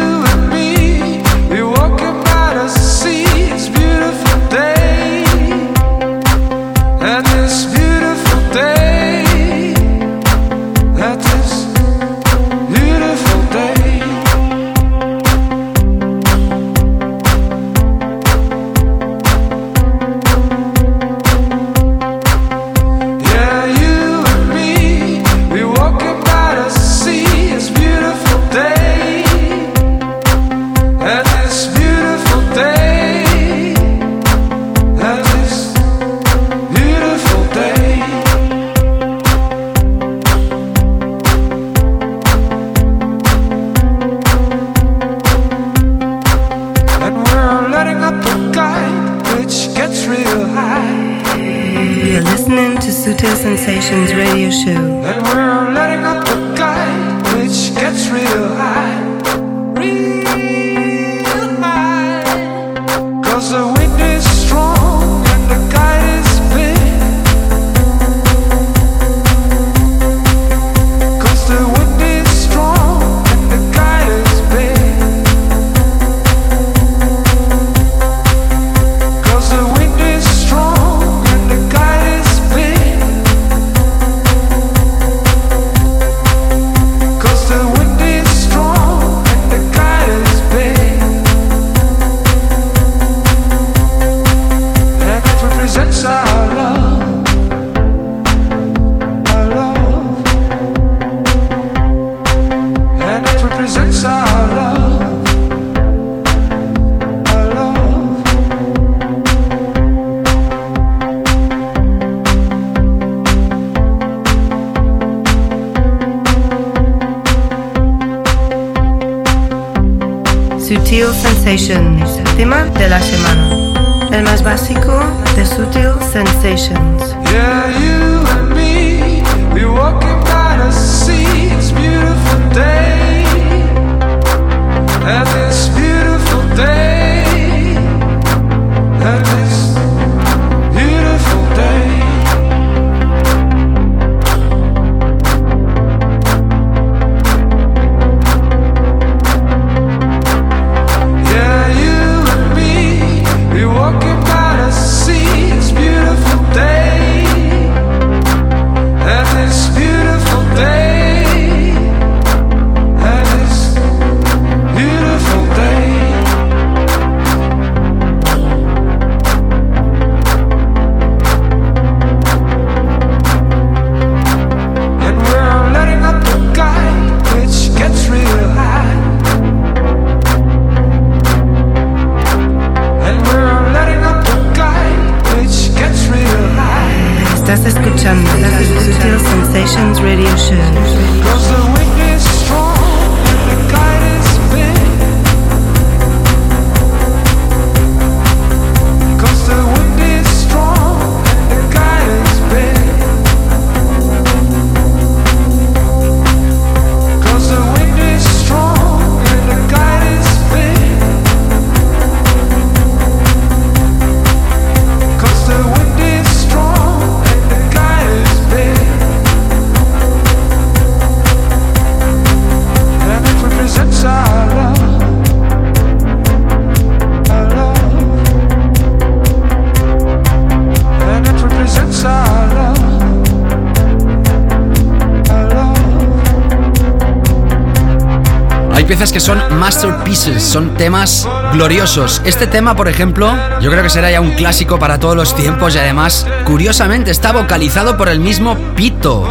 Son 240.40 240.76
temas 240.76 241.28
gloriosos. 241.54 242.22
Este 242.26 242.48
tema, 242.48 242.76
por 242.76 242.88
ejemplo, 242.88 243.34
yo 243.62 243.72
creo 243.72 243.84
que 243.84 243.90
será 243.90 244.12
ya 244.12 244.22
un 244.22 244.32
clásico 244.32 244.80
para 244.80 245.00
todos 245.00 245.16
los 245.16 245.36
tiempos 245.36 245.76
y 245.76 245.80
además, 245.80 246.28
curiosamente, 246.46 247.12
está 247.12 247.32
vocalizado 247.32 247.98
por 247.98 248.10
el 248.10 248.20
mismo 248.20 248.58
Pito. 248.76 249.24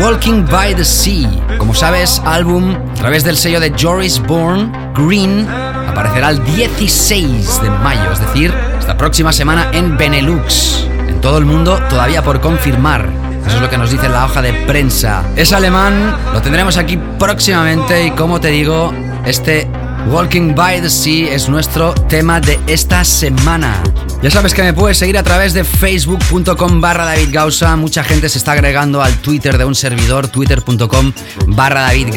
Walking 0.00 0.44
by 0.44 0.74
the 0.74 0.84
Sea. 0.84 1.28
Como 1.58 1.74
sabes, 1.74 2.20
álbum 2.24 2.74
a 2.74 2.94
través 2.94 3.24
del 3.24 3.36
sello 3.36 3.60
de 3.60 3.72
Joris 3.78 4.20
Bourne, 4.20 4.70
Green, 4.94 5.48
aparecerá 5.48 6.30
el 6.30 6.44
16 6.44 7.62
de 7.62 7.70
mayo, 7.70 8.12
es 8.12 8.20
decir, 8.20 8.54
esta 8.78 8.96
próxima 8.96 9.32
semana 9.32 9.70
en 9.72 9.96
Benelux. 9.96 10.86
En 11.08 11.20
todo 11.20 11.38
el 11.38 11.44
mundo 11.44 11.80
todavía 11.88 12.22
por 12.22 12.40
confirmar. 12.40 13.08
Eso 13.46 13.56
es 13.56 13.62
lo 13.62 13.70
que 13.70 13.78
nos 13.78 13.90
dice 13.90 14.08
la 14.08 14.26
hoja 14.26 14.42
de 14.42 14.52
prensa. 14.66 15.22
Es 15.34 15.52
alemán, 15.52 16.16
lo 16.32 16.42
tendremos 16.42 16.76
aquí 16.76 16.98
próximamente 17.18 18.06
y 18.06 18.10
como 18.10 18.40
te 18.40 18.48
digo, 18.48 18.92
este 19.24 19.68
Walking 20.06 20.54
by 20.54 20.80
the 20.80 20.88
Sea 20.88 21.34
es 21.34 21.48
nuestro 21.48 21.94
tema 21.94 22.40
de 22.40 22.58
esta 22.66 23.04
semana. 23.04 23.82
Ya 24.22 24.30
sabes 24.30 24.54
que 24.54 24.62
me 24.62 24.72
puedes 24.72 24.98
seguir 24.98 25.18
a 25.18 25.22
través 25.22 25.52
de 25.52 25.64
facebook.com 25.64 26.80
barra 26.80 27.04
David. 27.04 27.36
Mucha 27.76 28.02
gente 28.02 28.28
se 28.28 28.38
está 28.38 28.52
agregando 28.52 29.02
al 29.02 29.14
Twitter 29.18 29.58
de 29.58 29.64
un 29.64 29.74
servidor, 29.74 30.28
twitter.com 30.28 31.12
barra 31.48 31.82
David. 31.82 32.08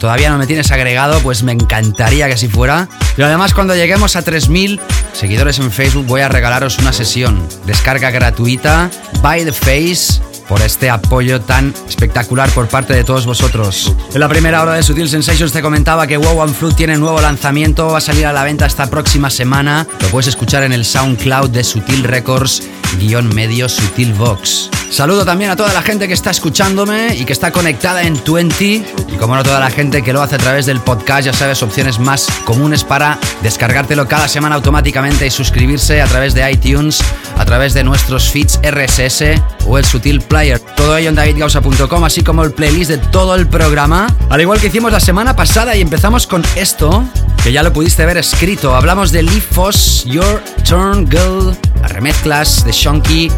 Todavía 0.00 0.30
no 0.30 0.38
me 0.38 0.46
tienes 0.46 0.70
agregado, 0.72 1.20
pues 1.20 1.42
me 1.42 1.52
encantaría 1.52 2.26
que 2.26 2.34
así 2.34 2.48
fuera. 2.48 2.88
Y 3.16 3.22
además 3.22 3.54
cuando 3.54 3.74
lleguemos 3.74 4.16
a 4.16 4.24
3.000 4.24 4.80
seguidores 5.12 5.58
en 5.58 5.70
Facebook 5.70 6.06
voy 6.06 6.22
a 6.22 6.28
regalaros 6.28 6.78
una 6.78 6.92
sesión. 6.92 7.46
Descarga 7.66 8.10
gratuita, 8.10 8.90
by 9.22 9.44
the 9.44 9.52
face 9.52 10.20
por 10.48 10.62
este 10.62 10.90
apoyo 10.90 11.40
tan 11.40 11.74
espectacular 11.88 12.50
por 12.50 12.68
parte 12.68 12.94
de 12.94 13.04
todos 13.04 13.26
vosotros. 13.26 13.94
En 14.12 14.20
la 14.20 14.28
primera 14.28 14.62
hora 14.62 14.74
de 14.74 14.82
Sutil 14.82 15.08
Sensations 15.08 15.52
te 15.52 15.62
comentaba 15.62 16.06
que 16.06 16.16
Wow 16.16 16.42
and 16.42 16.54
Fruit 16.54 16.76
tiene 16.76 16.96
nuevo 16.96 17.20
lanzamiento, 17.20 17.88
va 17.88 17.98
a 17.98 18.00
salir 18.00 18.26
a 18.26 18.32
la 18.32 18.44
venta 18.44 18.66
esta 18.66 18.88
próxima 18.88 19.30
semana. 19.30 19.86
Lo 20.00 20.08
puedes 20.08 20.28
escuchar 20.28 20.62
en 20.62 20.72
el 20.72 20.84
SoundCloud 20.84 21.50
de 21.50 21.64
Sutil 21.64 22.04
Records, 22.04 22.62
guion 22.98 23.34
medio 23.34 23.68
Sutil 23.68 24.12
Vox. 24.14 24.70
Saludo 24.94 25.24
también 25.24 25.50
a 25.50 25.56
toda 25.56 25.72
la 25.72 25.82
gente 25.82 26.06
que 26.06 26.14
está 26.14 26.30
escuchándome 26.30 27.16
y 27.16 27.24
que 27.24 27.32
está 27.32 27.50
conectada 27.50 28.02
en 28.02 28.14
20 28.24 28.64
y 28.64 29.16
como 29.18 29.34
no 29.34 29.42
toda 29.42 29.58
la 29.58 29.68
gente 29.68 30.02
que 30.02 30.12
lo 30.12 30.22
hace 30.22 30.36
a 30.36 30.38
través 30.38 30.66
del 30.66 30.78
podcast, 30.80 31.24
ya 31.24 31.32
sabes, 31.32 31.64
opciones 31.64 31.98
más 31.98 32.28
comunes 32.44 32.84
para 32.84 33.18
descargártelo 33.42 34.06
cada 34.06 34.28
semana 34.28 34.54
automáticamente 34.54 35.26
y 35.26 35.30
suscribirse 35.30 36.00
a 36.00 36.06
través 36.06 36.32
de 36.34 36.48
iTunes, 36.48 37.02
a 37.36 37.44
través 37.44 37.74
de 37.74 37.84
nuestros 37.84 38.30
feeds 38.30 38.60
RSS 38.62 39.40
o 39.66 39.78
el 39.78 39.84
Sutil 39.84 40.20
Player. 40.20 40.60
Todo 40.60 40.96
ello 40.96 41.08
en 41.08 41.14
davidgausa.com, 41.14 42.04
así 42.04 42.22
como 42.22 42.42
el 42.42 42.52
playlist 42.52 42.90
de 42.90 42.98
todo 42.98 43.34
el 43.34 43.46
programa. 43.46 44.06
Al 44.30 44.40
igual 44.40 44.60
que 44.60 44.68
hicimos 44.68 44.92
la 44.92 45.00
semana 45.00 45.36
pasada 45.36 45.76
y 45.76 45.80
empezamos 45.80 46.26
con 46.26 46.42
esto, 46.56 47.04
que 47.42 47.52
ya 47.52 47.62
lo 47.62 47.72
pudiste 47.72 48.04
ver 48.06 48.16
escrito. 48.16 48.74
Hablamos 48.74 49.10
de 49.12 49.22
Lee 49.22 49.40
Foss, 49.40 50.04
Your 50.06 50.42
Turn 50.68 51.08
Girl, 51.10 51.56
las 51.80 51.92
remezclas 51.92 52.64
de 52.64 52.72
Shonky 52.72 53.30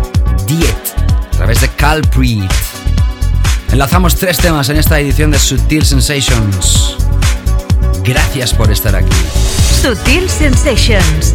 Diet 0.46 0.76
a 1.26 1.36
través 1.36 1.60
de 1.60 1.68
Calprit. 1.68 2.50
Enlazamos 3.72 4.14
tres 4.14 4.38
temas 4.38 4.68
en 4.68 4.76
esta 4.76 4.98
edición 5.00 5.30
de 5.30 5.38
Sutil 5.38 5.84
Sensations. 5.84 6.96
Gracias 8.04 8.54
por 8.54 8.70
estar 8.70 8.94
aquí. 8.94 9.16
Sutil 9.82 10.30
Sensations 10.30 11.34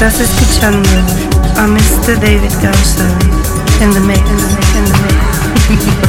Estás 0.00 0.20
escuchando 0.20 0.88
a 1.56 1.66
Mr. 1.66 2.20
David 2.20 2.52
Gausa 2.62 3.08
in 3.82 3.90
the 3.90 3.98
mix, 3.98 4.20
in 4.20 4.84
the 4.84 4.98
mix. 5.02 6.07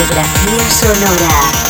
Radiografía 0.00 0.70
sonora. 0.70 1.69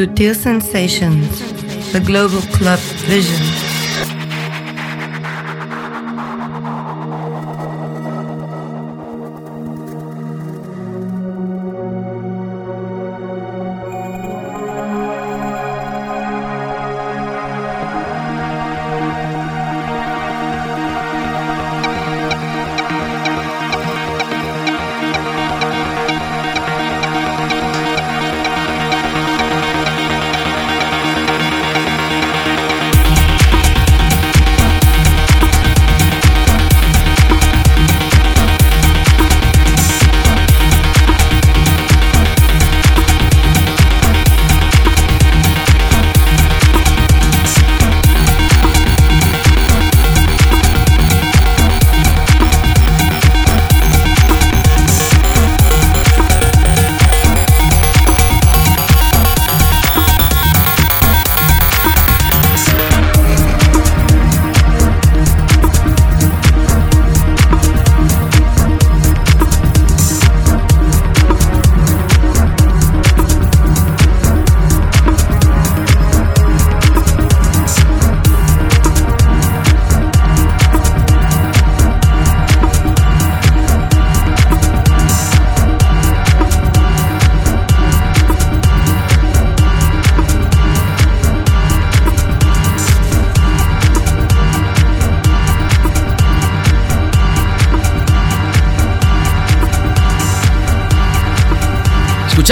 Sutil 0.00 0.34
Sensations, 0.34 1.28
the 1.92 2.00
Global 2.00 2.40
Club 2.56 2.78
Vision. 3.04 3.69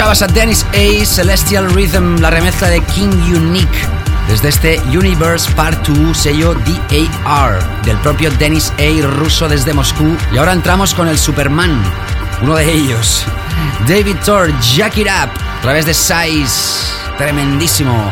A 0.09 0.25
Dennis 0.25 0.65
A. 0.73 1.05
Celestial 1.05 1.71
Rhythm, 1.71 2.19
la 2.19 2.31
remezcla 2.31 2.67
de 2.67 2.81
King 2.81 3.11
Unique, 3.31 3.77
desde 4.27 4.49
este 4.49 4.81
Universe 4.87 5.51
Part 5.51 5.87
2, 5.87 6.17
sello 6.17 6.55
DAR, 6.55 7.83
del 7.83 7.95
propio 7.97 8.31
Dennis 8.31 8.73
A. 8.79 9.05
ruso 9.05 9.47
desde 9.47 9.71
Moscú. 9.71 10.17
Y 10.33 10.39
ahora 10.39 10.53
entramos 10.53 10.95
con 10.95 11.07
el 11.07 11.19
Superman, 11.19 11.79
uno 12.41 12.55
de 12.55 12.73
ellos, 12.73 13.23
David 13.87 14.15
Thor, 14.25 14.51
Jack 14.61 14.97
It 14.97 15.07
Up, 15.07 15.29
a 15.29 15.61
través 15.61 15.85
de 15.85 15.93
Size, 15.93 16.87
tremendísimo. 17.19 18.11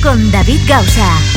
Con 0.00 0.30
David 0.30 0.60
Gausa. 0.66 1.31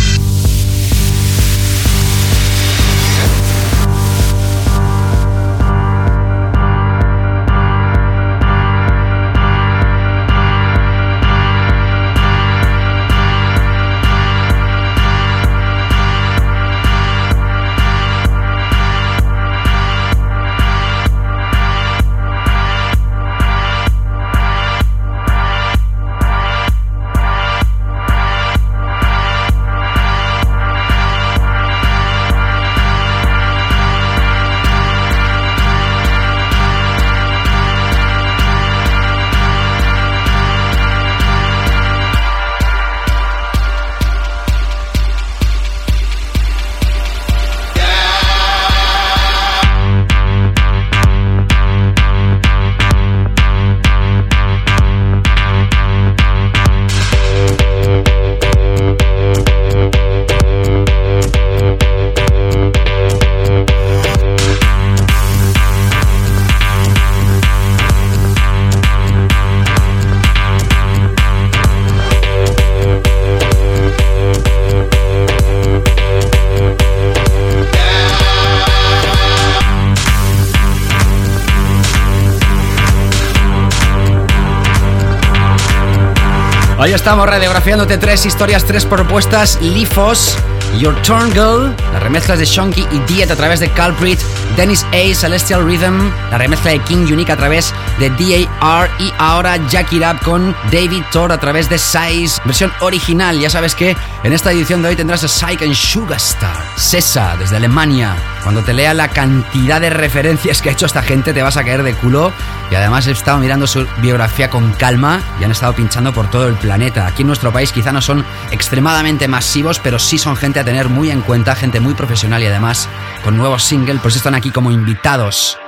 Hoy 86.85 86.93
estamos 86.93 87.27
radiografiándote 87.27 87.97
tres 87.97 88.27
historias, 88.27 88.63
tres 88.63 88.85
propuestas, 88.85 89.59
Lifos, 89.59 90.37
Your 90.77 90.93
Turn 91.01 91.31
Girl, 91.31 91.75
las 91.91 92.03
remezclas 92.03 92.37
de 92.37 92.45
Shonky 92.45 92.85
y 92.91 92.99
Diet 93.11 93.31
a 93.31 93.35
través 93.35 93.59
de 93.59 93.71
Culprit, 93.71 94.19
Dennis 94.55 94.85
A, 94.91 95.15
Celestial 95.15 95.65
Rhythm, 95.65 96.11
la 96.29 96.37
remezcla 96.37 96.69
de 96.69 96.79
King 96.81 97.11
Unique 97.11 97.31
a 97.31 97.37
través 97.37 97.73
de 97.97 98.11
DAR 98.11 98.91
y 98.99 99.11
ahora 99.17 99.57
Jack 99.67 99.93
It 99.93 100.03
Up 100.03 100.23
con 100.23 100.55
David 100.71 101.01
Thor 101.11 101.31
a 101.31 101.39
través 101.39 101.67
de 101.71 101.79
Size, 101.79 102.39
versión 102.45 102.71
original. 102.81 103.39
Ya 103.39 103.49
sabes 103.49 103.73
que 103.73 103.97
en 104.25 104.33
esta 104.33 104.51
edición 104.51 104.81
de 104.81 104.89
hoy 104.89 104.95
tendrás 104.95 105.23
a 105.23 105.27
Psych 105.27 105.61
and 105.61 105.75
Sugarstar, 105.75 106.57
Cesa 106.77 107.37
desde 107.37 107.57
Alemania. 107.57 108.15
Cuando 108.41 108.63
te 108.63 108.73
lea 108.73 108.95
la 108.95 109.09
cantidad 109.09 109.79
de 109.79 109.91
referencias 109.91 110.63
que 110.63 110.69
ha 110.69 110.71
hecho 110.71 110.87
esta 110.87 111.03
gente 111.03 111.31
te 111.31 111.43
vas 111.43 111.57
a 111.57 111.63
caer 111.63 111.83
de 111.83 111.93
culo 111.93 112.33
y 112.71 112.75
además 112.75 113.05
he 113.05 113.11
estado 113.11 113.37
mirando 113.37 113.67
su 113.67 113.85
biografía 114.01 114.49
con 114.49 114.71
calma 114.73 115.21
y 115.39 115.43
han 115.43 115.51
estado 115.51 115.73
pinchando 115.73 116.11
por 116.11 116.31
todo 116.31 116.47
el 116.47 116.55
planeta. 116.55 117.05
Aquí 117.05 117.21
en 117.21 117.27
nuestro 117.27 117.53
país 117.53 117.71
quizá 117.71 117.91
no 117.91 118.01
son 118.01 118.25
extremadamente 118.49 119.27
masivos, 119.27 119.77
pero 119.77 119.99
sí 119.99 120.17
son 120.17 120.35
gente 120.35 120.59
a 120.59 120.65
tener 120.65 120.89
muy 120.89 121.11
en 121.11 121.21
cuenta, 121.21 121.55
gente 121.55 121.79
muy 121.79 121.93
profesional 121.93 122.41
y 122.41 122.47
además 122.47 122.89
con 123.23 123.37
nuevos 123.37 123.63
singles, 123.63 124.01
pues 124.01 124.15
están 124.15 124.33
aquí 124.33 124.49
como 124.49 124.71
invitados. 124.71 125.59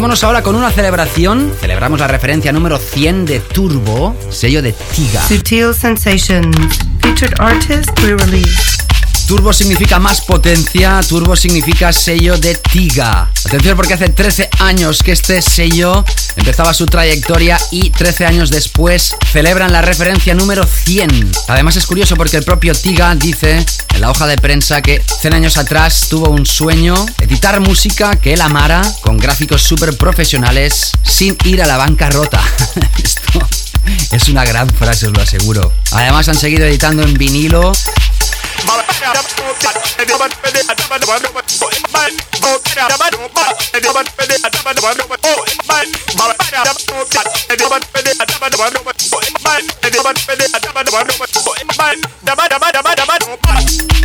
Vámonos 0.00 0.24
ahora 0.24 0.42
con 0.42 0.56
una 0.56 0.70
celebración. 0.70 1.52
Celebramos 1.60 2.00
la 2.00 2.08
referencia 2.08 2.52
número 2.52 2.78
100 2.78 3.26
de 3.26 3.38
Turbo, 3.40 4.16
sello 4.30 4.62
de 4.62 4.72
Tiga. 4.72 5.20
Sutil 5.28 5.74
Sensations. 5.74 6.56
Featured 7.02 7.34
artist 7.38 7.90
re-release. 7.98 8.69
Turbo 9.30 9.52
significa 9.52 10.00
más 10.00 10.22
potencia, 10.22 10.98
Turbo 11.08 11.36
significa 11.36 11.92
sello 11.92 12.36
de 12.36 12.56
Tiga. 12.56 13.30
Atención 13.44 13.76
porque 13.76 13.94
hace 13.94 14.08
13 14.08 14.50
años 14.58 15.04
que 15.04 15.12
este 15.12 15.40
sello 15.40 16.04
empezaba 16.34 16.74
su 16.74 16.84
trayectoria 16.86 17.56
y 17.70 17.90
13 17.90 18.26
años 18.26 18.50
después 18.50 19.14
celebran 19.30 19.72
la 19.72 19.82
referencia 19.82 20.34
número 20.34 20.66
100. 20.66 21.30
Además 21.46 21.76
es 21.76 21.86
curioso 21.86 22.16
porque 22.16 22.38
el 22.38 22.42
propio 22.42 22.74
Tiga 22.74 23.14
dice 23.14 23.64
en 23.94 24.00
la 24.00 24.10
hoja 24.10 24.26
de 24.26 24.36
prensa 24.36 24.82
que 24.82 25.00
100 25.20 25.32
años 25.32 25.58
atrás 25.58 26.08
tuvo 26.10 26.28
un 26.28 26.44
sueño, 26.44 26.96
editar 27.20 27.60
música 27.60 28.16
que 28.16 28.32
él 28.34 28.40
amara 28.40 28.82
con 29.00 29.16
gráficos 29.16 29.62
súper 29.62 29.96
profesionales 29.96 30.90
sin 31.04 31.38
ir 31.44 31.62
a 31.62 31.68
la 31.68 31.76
bancarrota. 31.76 32.42
Esto 33.04 33.46
es 34.10 34.28
una 34.28 34.44
gran 34.44 34.68
frase, 34.68 35.06
os 35.06 35.12
lo 35.12 35.22
aseguro. 35.22 35.72
Además 35.92 36.28
han 36.28 36.34
seguido 36.34 36.66
editando 36.66 37.04
en 37.04 37.14
vinilo 37.14 37.70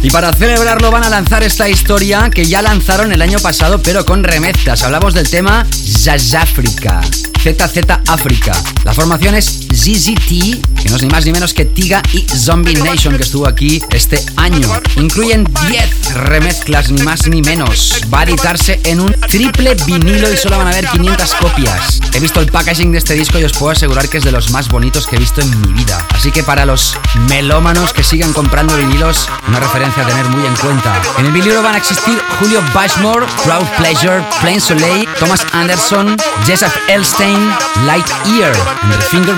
y 0.06 0.12
para 0.12 0.32
celebrarlo 0.34 0.92
van 0.92 1.04
a 1.04 1.10
lanzar 1.10 1.42
esta 1.44 1.68
historia 1.68 2.30
que 2.30 2.46
ya 2.46 2.62
lanzaron 2.62 3.12
el 3.12 3.22
año 3.24 3.40
pasado 3.40 3.82
pero 3.82 4.06
con 4.06 4.24
remezclas. 4.24 4.84
Hablamos 4.84 5.16
del 5.16 5.28
tema 5.30 5.66
Zazafrica. 5.72 7.02
ZZ 7.42 7.78
África. 8.08 8.54
La 8.84 8.94
formación 8.94 9.36
es 9.36 9.68
ZZT, 9.86 10.82
que 10.82 10.90
no 10.90 10.96
es 10.96 11.04
ni 11.04 11.10
más 11.10 11.28
ni 11.28 11.32
menos 11.32 11.54
que 11.54 11.64
Tiga 11.64 12.02
y 12.12 12.22
Zombie 12.22 12.74
Nation, 12.74 13.16
que 13.18 13.22
estuvo 13.22 13.48
aquí 13.48 13.80
este 13.92 14.20
año. 14.36 14.68
Incluyen 14.96 15.48
10 15.70 16.16
remezclas, 16.16 16.90
ni 16.90 17.04
más 17.04 17.28
ni 17.28 17.44
menos. 17.44 18.02
Va 18.12 18.22
a 18.22 18.24
editarse 18.24 18.80
en 18.84 19.00
un 19.00 19.14
triple 19.30 19.76
vinilo 19.86 20.34
y 20.34 20.38
solo 20.38 20.58
van 20.58 20.66
a 20.66 20.70
haber 20.72 20.88
500 20.88 21.36
copias. 21.36 22.00
He 22.14 22.20
visto 22.20 22.40
el 22.40 22.48
packaging 22.48 22.94
de 22.94 22.98
este 22.98 23.14
disco 23.14 23.38
y 23.38 23.44
os 23.44 23.54
puedo 23.54 23.74
asegurar 23.74 24.10
que 24.10 24.18
es 24.18 24.24
de 24.24 24.32
los 24.32 24.50
más 24.50 24.70
bonitos 24.70 25.06
que 25.06 25.18
he 25.18 25.20
visto 25.20 25.42
en 25.42 25.62
mi 25.62 25.74
vida. 25.74 26.04
Así 26.16 26.32
que 26.32 26.42
para 26.42 26.66
los 26.66 26.98
melómanos 27.30 27.94
que 27.94 28.04
sigan 28.04 28.34
comprando 28.34 28.76
vinilos, 28.78 29.30
una 29.48 29.60
referencia 29.60 30.02
a 30.02 30.08
tener 30.08 30.26
muy 30.30 30.48
en 30.48 30.56
cuenta. 30.56 31.00
En 31.20 31.28
el 31.28 31.32
vinilo 31.32 31.62
van 31.62 31.76
a 31.76 31.78
existir 31.78 32.20
Julio 32.40 32.60
Bashmore, 32.74 33.28
Crowd 33.44 33.68
Pleasure, 33.78 34.26
Plain 34.42 34.60
Soleil, 34.60 35.08
Thomas 35.20 35.46
Anderson, 35.52 36.18
Joseph 36.48 36.76
Elstein, 36.88 37.54
Light 37.86 38.08
Ear, 38.40 38.56
and 38.82 39.04
Finger 39.04 39.36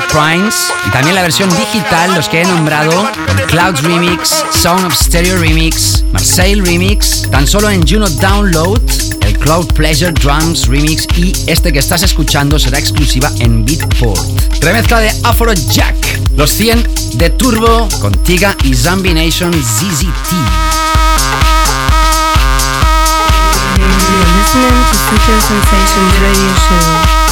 Y 0.85 0.89
también 0.91 1.15
la 1.15 1.23
versión 1.23 1.49
digital, 1.49 2.13
los 2.13 2.29
que 2.29 2.41
he 2.41 2.45
nombrado, 2.45 2.91
Clouds 3.47 3.81
Remix, 3.81 4.43
Sound 4.51 4.85
of 4.85 4.93
Stereo 4.93 5.37
Remix, 5.39 6.03
Marseille 6.11 6.61
Remix, 6.61 7.23
tan 7.31 7.47
solo 7.47 7.69
en 7.69 7.87
Juno 7.87 8.07
Download, 8.07 8.79
el 9.21 9.37
Cloud 9.39 9.73
Pleasure 9.73 10.11
Drums 10.11 10.67
Remix 10.67 11.07
y 11.17 11.33
este 11.47 11.73
que 11.73 11.79
estás 11.79 12.03
escuchando 12.03 12.59
será 12.59 12.77
exclusiva 12.77 13.31
en 13.39 13.65
Beatport. 13.65 14.21
Remezcla 14.61 14.99
de 14.99 15.09
Afro 15.23 15.53
Jack, 15.53 15.95
los 16.35 16.51
100 16.51 16.87
de 17.13 17.29
Turbo 17.31 17.89
con 17.99 18.11
Tiga 18.23 18.55
y 18.63 18.75
Zombie 18.75 19.13
Nation 19.13 19.51
ZZT. 19.53 20.33
Listening 24.37 24.71
Radio 26.21 26.53
Show. 26.69 27.26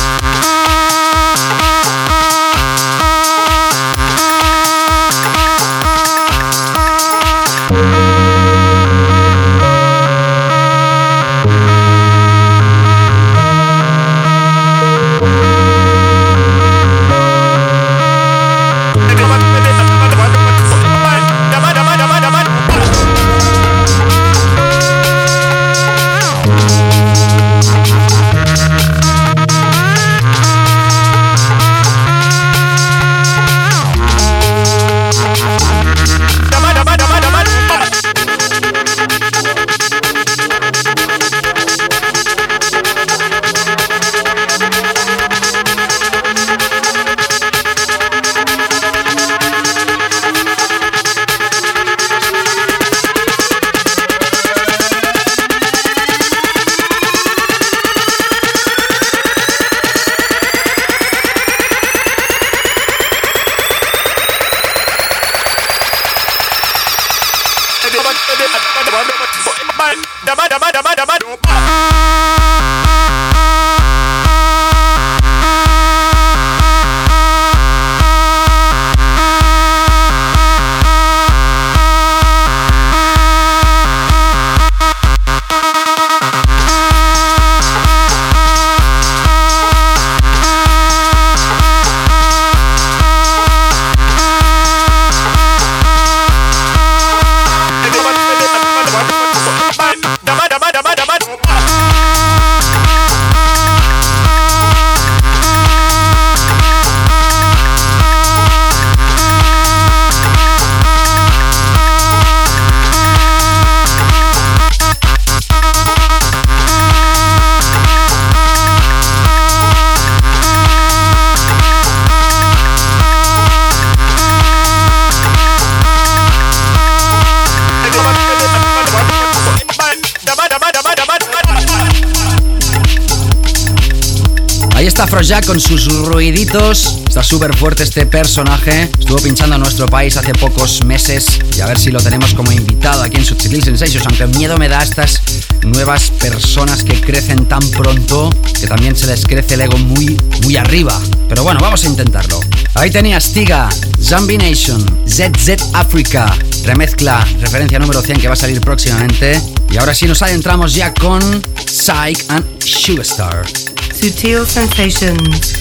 Está 136.55 137.21
súper 137.21 137.53
fuerte 137.53 137.83
este 137.83 138.05
personaje. 138.05 138.89
Estuvo 138.97 139.17
pinchando 139.17 139.55
en 139.55 139.61
nuestro 139.61 139.87
país 139.87 140.15
hace 140.15 140.31
pocos 140.31 140.85
meses 140.85 141.37
y 141.57 141.59
a 141.59 141.65
ver 141.65 141.77
si 141.77 141.91
lo 141.91 141.99
tenemos 141.99 142.33
como 142.33 142.49
invitado 142.53 143.03
aquí 143.03 143.17
en 143.17 143.25
Subtil 143.25 143.61
Sensations. 143.61 144.05
Aunque 144.05 144.25
miedo 144.37 144.57
me 144.57 144.69
da 144.69 144.81
estas 144.81 145.19
nuevas 145.63 146.11
personas 146.11 146.81
que 146.85 147.01
crecen 147.01 147.45
tan 147.47 147.59
pronto 147.71 148.29
que 148.57 148.67
también 148.67 148.95
se 148.95 149.05
les 149.07 149.25
crece 149.25 149.55
el 149.55 149.61
ego 149.61 149.77
muy, 149.77 150.17
muy 150.43 150.55
arriba. 150.55 150.97
Pero 151.27 151.43
bueno, 151.43 151.59
vamos 151.59 151.83
a 151.83 151.87
intentarlo. 151.87 152.39
Ahí 152.75 152.89
tenías 152.89 153.33
Tiga, 153.33 153.67
Zombie 154.01 154.37
Nation, 154.37 154.81
ZZ 155.09 155.73
Africa, 155.73 156.33
remezcla, 156.63 157.27
referencia 157.41 157.79
número 157.79 158.01
100 158.01 158.21
que 158.21 158.27
va 158.29 158.33
a 158.33 158.37
salir 158.37 158.61
próximamente. 158.61 159.41
Y 159.69 159.75
ahora 159.75 159.93
sí 159.93 160.05
nos 160.05 160.21
adentramos 160.21 160.73
ya 160.73 160.93
con 160.93 161.21
Psych 161.65 162.23
and 162.29 162.45
Sugarstar. 162.63 163.45
Sutil 163.93 164.47
Sensations. 164.47 165.54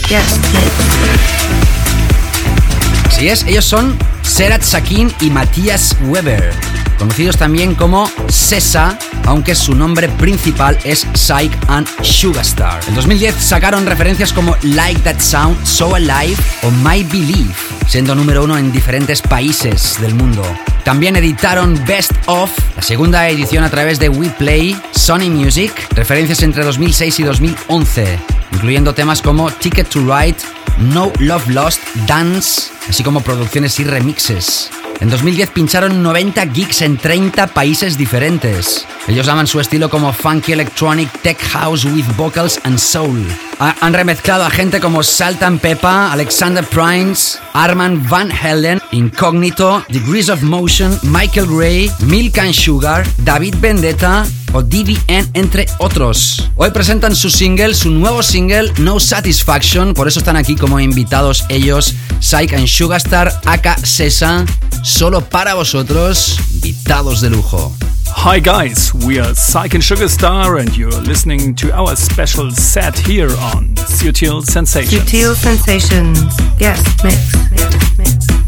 Así 3.08 3.28
es, 3.28 3.44
ellos 3.44 3.64
son 3.64 3.96
Serat 4.22 4.62
Sakin 4.62 5.10
y 5.20 5.30
Matías 5.30 5.96
Weber, 6.02 6.52
conocidos 6.98 7.38
también 7.38 7.74
como 7.74 8.10
Sesa, 8.28 8.98
aunque 9.24 9.54
su 9.54 9.74
nombre 9.74 10.10
principal 10.10 10.78
es 10.84 11.06
Psych 11.14 11.52
and 11.68 11.88
Sugarstar. 12.02 12.82
En 12.86 12.94
2010 12.96 13.34
sacaron 13.36 13.86
referencias 13.86 14.32
como 14.34 14.54
Like 14.62 15.00
That 15.00 15.20
Sound, 15.20 15.64
So 15.64 15.94
Alive 15.94 16.36
o 16.64 16.70
My 16.70 17.02
Belief, 17.04 17.56
siendo 17.86 18.14
número 18.14 18.44
uno 18.44 18.58
en 18.58 18.72
diferentes 18.72 19.22
países 19.22 19.98
del 20.02 20.14
mundo. 20.14 20.42
También 20.84 21.16
editaron 21.16 21.82
Best 21.86 22.12
Of, 22.26 22.50
la 22.76 22.82
segunda 22.82 23.26
edición 23.30 23.64
a 23.64 23.70
través 23.70 23.98
de 23.98 24.10
WePlay, 24.10 24.76
Sony 24.90 25.30
Music, 25.30 25.72
referencias 25.94 26.42
entre 26.42 26.62
2006 26.62 27.20
y 27.20 27.22
2011, 27.22 28.18
incluyendo 28.64 28.94
temas 28.94 29.20
como 29.20 29.50
Ticket 29.50 29.86
to 29.90 30.00
Ride, 30.00 30.36
No 30.78 31.12
Love 31.18 31.48
Lost, 31.48 31.80
Dance, 32.06 32.70
así 32.88 33.02
como 33.04 33.20
producciones 33.20 33.78
y 33.78 33.84
remixes. 33.84 34.70
En 35.00 35.10
2010 35.10 35.50
pincharon 35.50 36.02
90 36.02 36.46
gigs 36.50 36.80
en 36.80 36.96
30 36.96 37.48
países 37.48 37.98
diferentes. 37.98 38.86
Ellos 39.06 39.26
llaman 39.26 39.46
su 39.46 39.60
estilo 39.60 39.90
como 39.90 40.14
funky 40.14 40.52
electronic 40.52 41.10
tech 41.20 41.38
house 41.52 41.84
with 41.84 42.06
vocals 42.16 42.58
and 42.64 42.78
soul. 42.78 43.22
Ha- 43.58 43.74
han 43.82 43.92
remezclado 43.92 44.44
a 44.46 44.50
gente 44.50 44.80
como 44.80 45.02
Saltan 45.02 45.58
Pepa, 45.58 46.10
Alexander 46.10 46.64
Primes, 46.64 47.38
Arman 47.52 48.08
Van 48.08 48.30
Helden, 48.30 48.80
Incognito, 48.92 49.84
Degrees 49.90 50.30
of 50.30 50.40
Motion, 50.40 50.98
Michael 51.02 51.48
Gray, 51.48 51.90
Milk 52.06 52.38
and 52.38 52.54
Sugar, 52.54 53.06
David 53.18 53.56
Vendetta 53.60 54.24
o 54.54 54.62
DVN, 54.62 55.28
entre 55.34 55.66
otros. 55.78 56.50
Hoy 56.56 56.70
presentan 56.70 57.14
su 57.14 57.28
single, 57.28 57.74
su 57.74 57.90
nuevo 57.90 58.22
single, 58.22 58.72
No 58.78 59.00
Satisfaction, 59.00 59.92
por 59.92 60.08
eso 60.08 60.20
están 60.20 60.36
aquí 60.36 60.54
como 60.54 60.80
invitados 60.80 61.44
ellos, 61.48 61.94
Psych 62.20 62.54
and 62.54 62.66
Sugarstar, 62.66 63.40
aka 63.44 63.76
Sesa, 63.82 64.46
solo 64.82 65.20
para 65.20 65.54
vosotros, 65.54 66.38
invitados 66.54 67.20
de 67.20 67.30
lujo. 67.30 67.74
Hi 68.16 68.40
guys, 68.40 68.94
we 68.94 69.20
are 69.20 69.34
Psych 69.34 69.74
and 69.74 69.82
Sugarstar 69.82 70.60
and 70.60 70.74
you're 70.76 71.02
listening 71.02 71.54
to 71.56 71.72
our 71.72 71.96
special 71.96 72.50
set 72.52 72.96
here 72.96 73.30
on 73.52 73.74
Sutil 73.74 74.42
Sensations. 74.42 75.02
Sutil 75.04 75.34
Sensations. 75.34 76.18
Yes, 76.58 76.80
mix. 77.02 77.18
mix, 77.50 77.98
mix. 77.98 78.43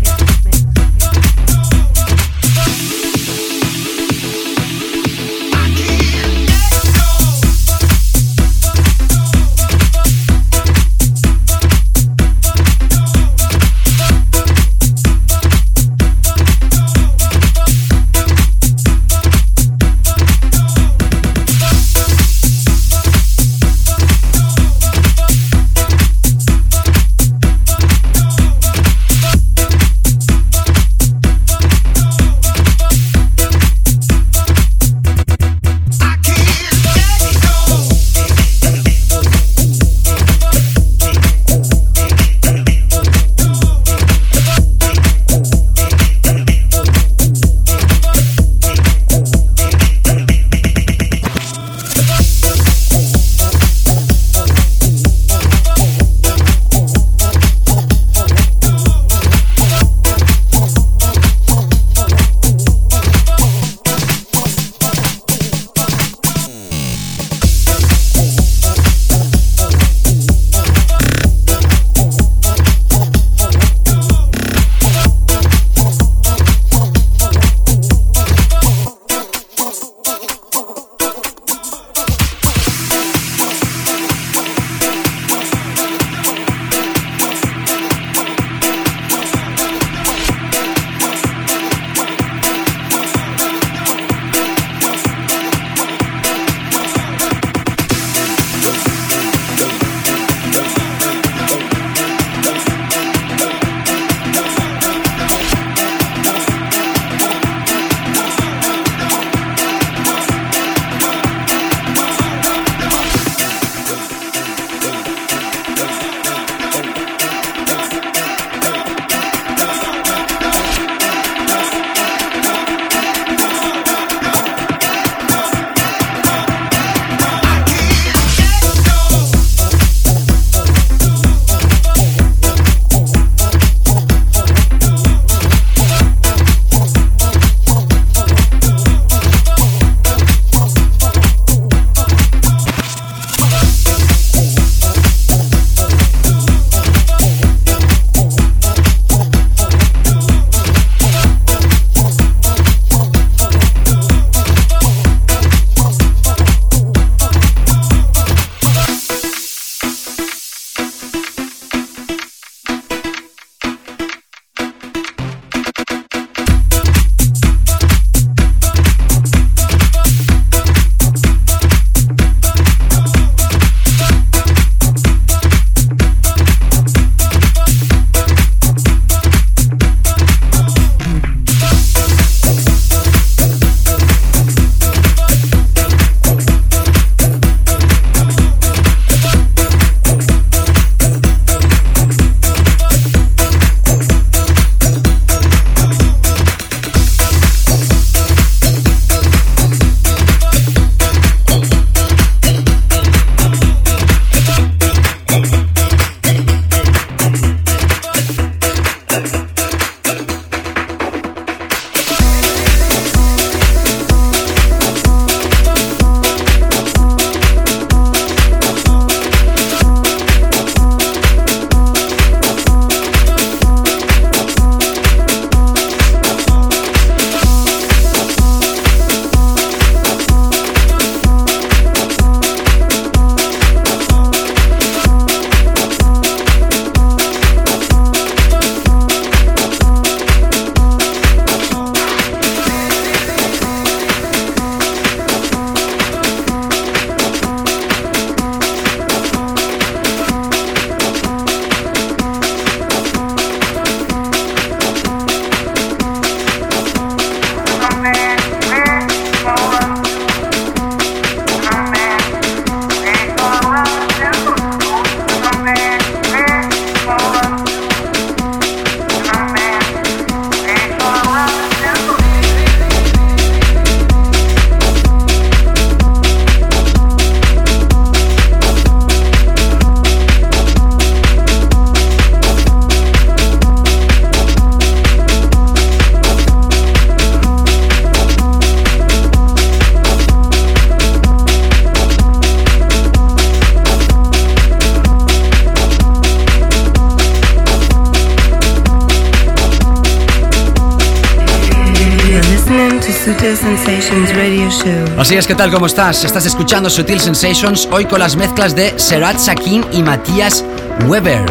¿Qué 305.46 305.54
tal? 305.54 305.70
¿Cómo 305.70 305.86
estás? 305.86 306.24
Estás 306.24 306.44
escuchando 306.44 306.90
Sutil 306.90 307.20
Sensations 307.20 307.88
hoy 307.92 308.04
con 308.06 308.18
las 308.18 308.34
mezclas 308.34 308.74
de 308.74 308.98
Serat 308.98 309.38
Sakin 309.38 309.84
y 309.92 310.02
Matías 310.02 310.64
Weber, 311.06 311.44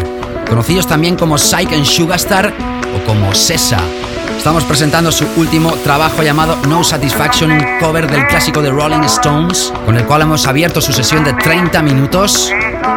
conocidos 0.50 0.86
también 0.86 1.16
como 1.16 1.38
Psych 1.38 1.72
and 1.72 1.84
Sugastar 1.84 2.52
o 2.94 3.06
como 3.06 3.34
Sesa. 3.34 3.78
Estamos 4.36 4.64
presentando 4.64 5.10
su 5.10 5.26
último 5.36 5.72
trabajo 5.82 6.22
llamado 6.22 6.56
No 6.68 6.84
Satisfaction, 6.84 7.52
un 7.52 7.64
cover 7.80 8.10
del 8.10 8.26
clásico 8.26 8.60
de 8.60 8.70
Rolling 8.70 9.04
Stones, 9.04 9.72
con 9.86 9.96
el 9.96 10.04
cual 10.04 10.22
hemos 10.22 10.46
abierto 10.46 10.82
su 10.82 10.92
sesión 10.92 11.24
de 11.24 11.32
30 11.32 11.80
minutos 11.82 12.52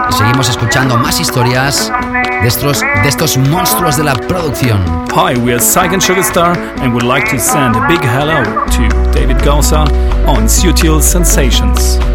y 0.10 0.14
seguimos 0.14 0.50
escuchando 0.50 0.98
más 0.98 1.20
historias 1.22 1.94
de 2.42 2.48
estos, 3.08 3.38
monstruos 3.38 3.96
de 3.96 4.04
la 4.04 4.16
producción. 4.16 4.84
Hi, 5.16 5.38
we 5.40 5.54
are 5.54 5.62
Psych 5.62 5.94
and 5.94 6.02
Sugarstar 6.02 6.58
and 6.82 6.94
would 6.94 7.06
like 7.06 7.30
to 7.32 7.40
send 7.40 7.76
a 7.78 7.88
big 7.88 8.02
hello 8.02 8.44
to 8.44 9.12
David 9.12 9.38
Gausa 9.44 9.86
on 10.30 10.46
Sutil 10.48 11.02
Sensations. 11.02 12.09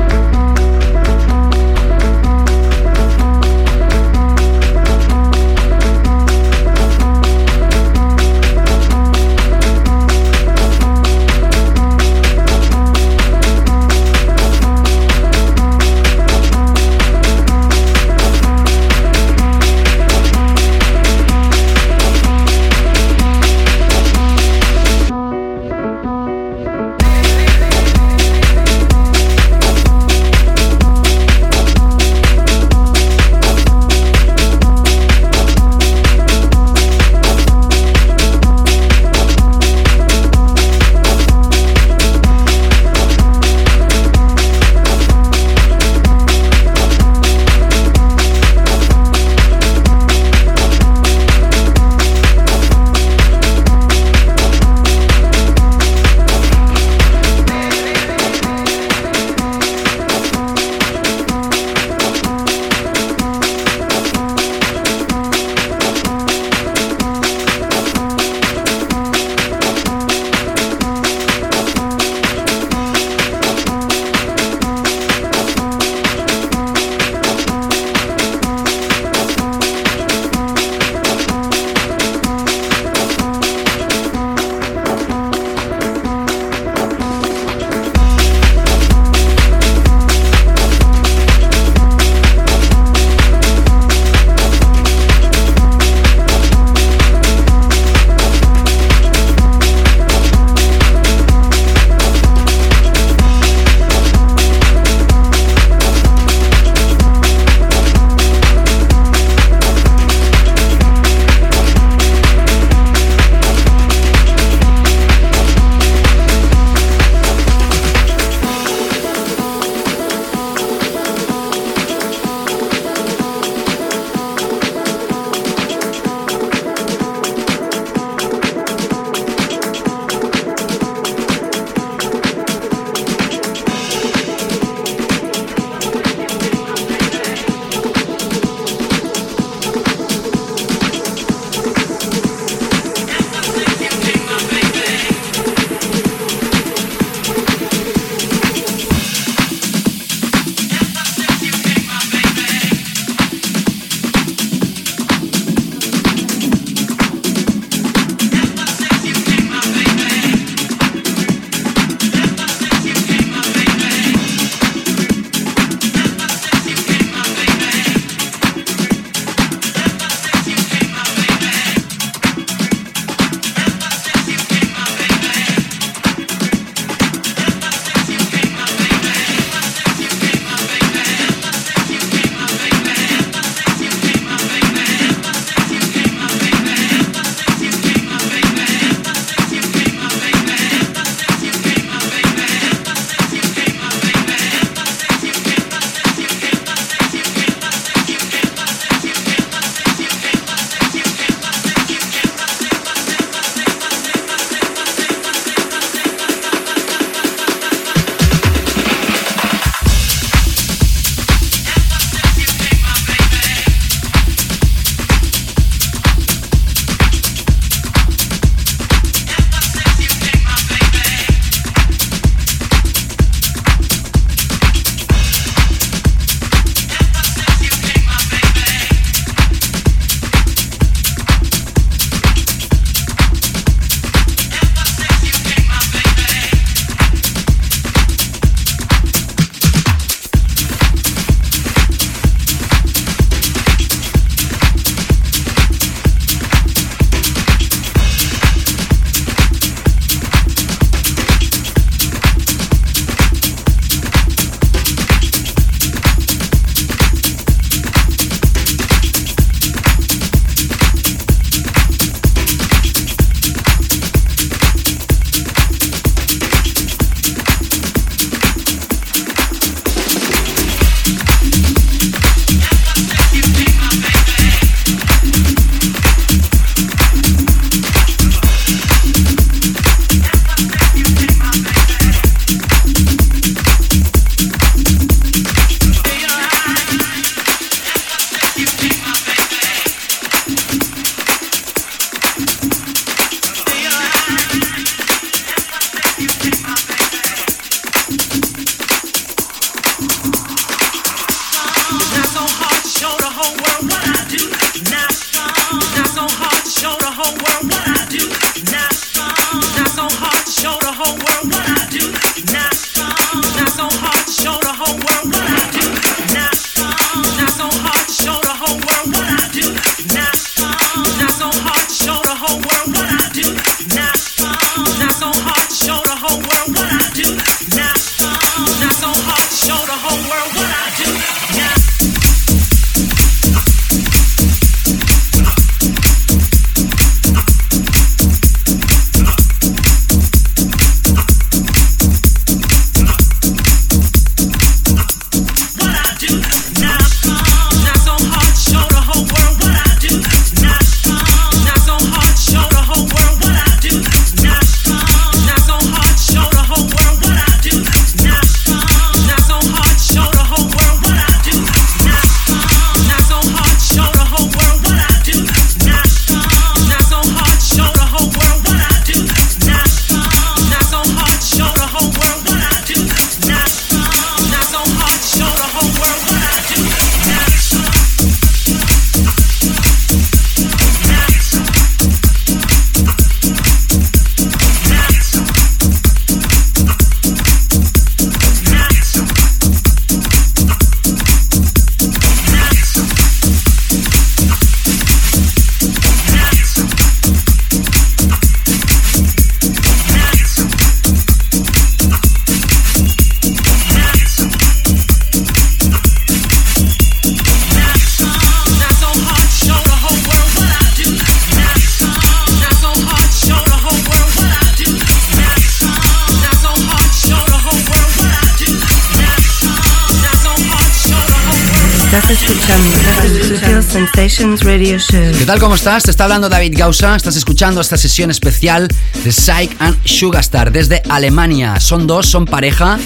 Sensations 423.95 424.65
Radio 424.65 424.99
Show. 424.99 425.39
¿Qué 425.39 425.47
tal? 425.47 425.61
¿Cómo 425.61 425.77
estás? 425.77 426.03
Te 426.03 426.11
está 426.11 426.25
hablando 426.25 426.49
David 426.49 426.75
Gausa. 426.77 427.15
Estás 427.15 427.37
escuchando 427.37 427.81
esta 427.81 427.97
sesión 427.97 428.29
especial 428.29 428.89
de 429.23 429.31
Psych 429.31 429.77
and 429.79 429.97
Sugastar 430.05 430.73
desde 430.73 431.01
Alemania. 431.09 431.79
Son 431.79 432.09
dos, 432.09 432.27
son 432.27 432.45
pareja. 432.45 432.99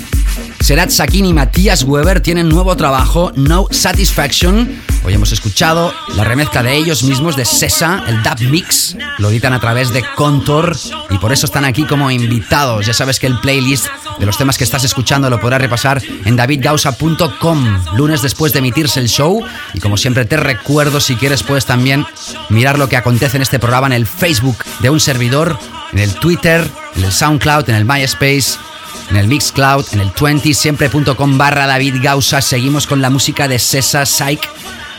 Serat 0.61 0.89
Sakin 0.89 1.27
y 1.27 1.35
Matías 1.35 1.83
Weber 1.83 2.23
tienen 2.23 2.49
nuevo 2.49 2.75
trabajo, 2.75 3.33
No 3.37 3.67
Satisfaction. 3.71 4.81
Hoy 5.09 5.15
hemos 5.15 5.33
escuchado 5.33 5.95
la 6.17 6.25
remezcla 6.25 6.63
de 6.63 6.77
ellos 6.77 7.03
mismos 7.03 7.35
de 7.35 7.47
Sesa, 7.47 8.05
el 8.09 8.23
dub 8.23 8.51
mix. 8.51 8.95
Lo 9.17 9.31
editan 9.31 9.55
a 9.55 9.59
través 9.59 9.91
de 9.91 10.05
Contour 10.15 10.77
y 11.09 11.17
por 11.17 11.33
eso 11.33 11.47
están 11.47 11.65
aquí 11.65 11.87
como 11.87 12.11
invitados. 12.11 12.85
Ya 12.85 12.93
sabes 12.93 13.19
que 13.19 13.27
el 13.27 13.41
playlist 13.41 13.87
de 14.19 14.27
los 14.27 14.37
temas 14.37 14.59
que 14.59 14.65
estás 14.65 14.85
escuchando 14.85 15.31
lo 15.31 15.41
podrás 15.41 15.63
repasar 15.63 16.03
en 16.27 16.37
davidgausa.com 16.37 17.85
lunes 17.97 18.21
después 18.21 18.53
de 18.53 18.59
emitirse 18.59 19.01
el 19.01 19.09
show. 19.09 19.43
Y 19.73 19.81
como 19.81 19.97
siempre 19.97 20.27
te 20.27 20.37
recuerdo, 20.37 21.01
si 21.01 21.17
quieres 21.17 21.43
puedes 21.43 21.65
también 21.65 22.05
mirar 22.51 22.79
lo 22.79 22.91
que 22.91 22.99
acontece 22.99 23.39
en 23.39 23.43
este 23.43 23.59
programa 23.59 23.87
en 23.87 23.95
el 23.95 24.07
Facebook 24.07 24.59
de 24.81 24.91
un 24.91 25.01
servidor, 25.01 25.59
en 25.91 26.01
el 26.01 26.13
Twitter, 26.17 26.69
en 26.97 27.05
el 27.05 27.13
SoundCloud, 27.13 27.71
en 27.71 27.77
el 27.77 27.87
MySpace 27.87 28.59
en 29.09 29.17
el 29.17 29.27
Mixcloud, 29.27 29.87
en 29.93 30.01
el 30.01 30.13
20 30.21 30.53
siempre.com 30.53 31.39
barra 31.39 31.67
David 31.67 31.95
Gausa. 32.03 32.43
Seguimos 32.43 32.87
con 32.87 33.01
la 33.01 33.09
música 33.09 33.49
de 33.49 33.59
Cesa, 33.59 34.05
Psych 34.05 34.47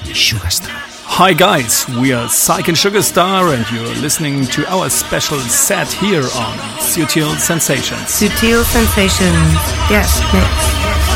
Sugarstar. 0.05 0.69
Hi 1.05 1.33
guys, 1.33 1.87
we 1.99 2.13
are 2.13 2.29
Psych 2.29 2.67
and 2.69 2.77
Sugarstar 2.77 3.53
and 3.53 3.69
you're 3.71 3.95
listening 4.01 4.45
to 4.47 4.65
our 4.71 4.89
special 4.89 5.37
set 5.39 5.91
here 5.91 6.23
on 6.23 6.57
Sutil 6.79 7.35
Sensations. 7.37 8.07
Sutil 8.07 8.63
Sensations. 8.63 9.53
Yes, 9.89 10.21
mix. 10.33 11.08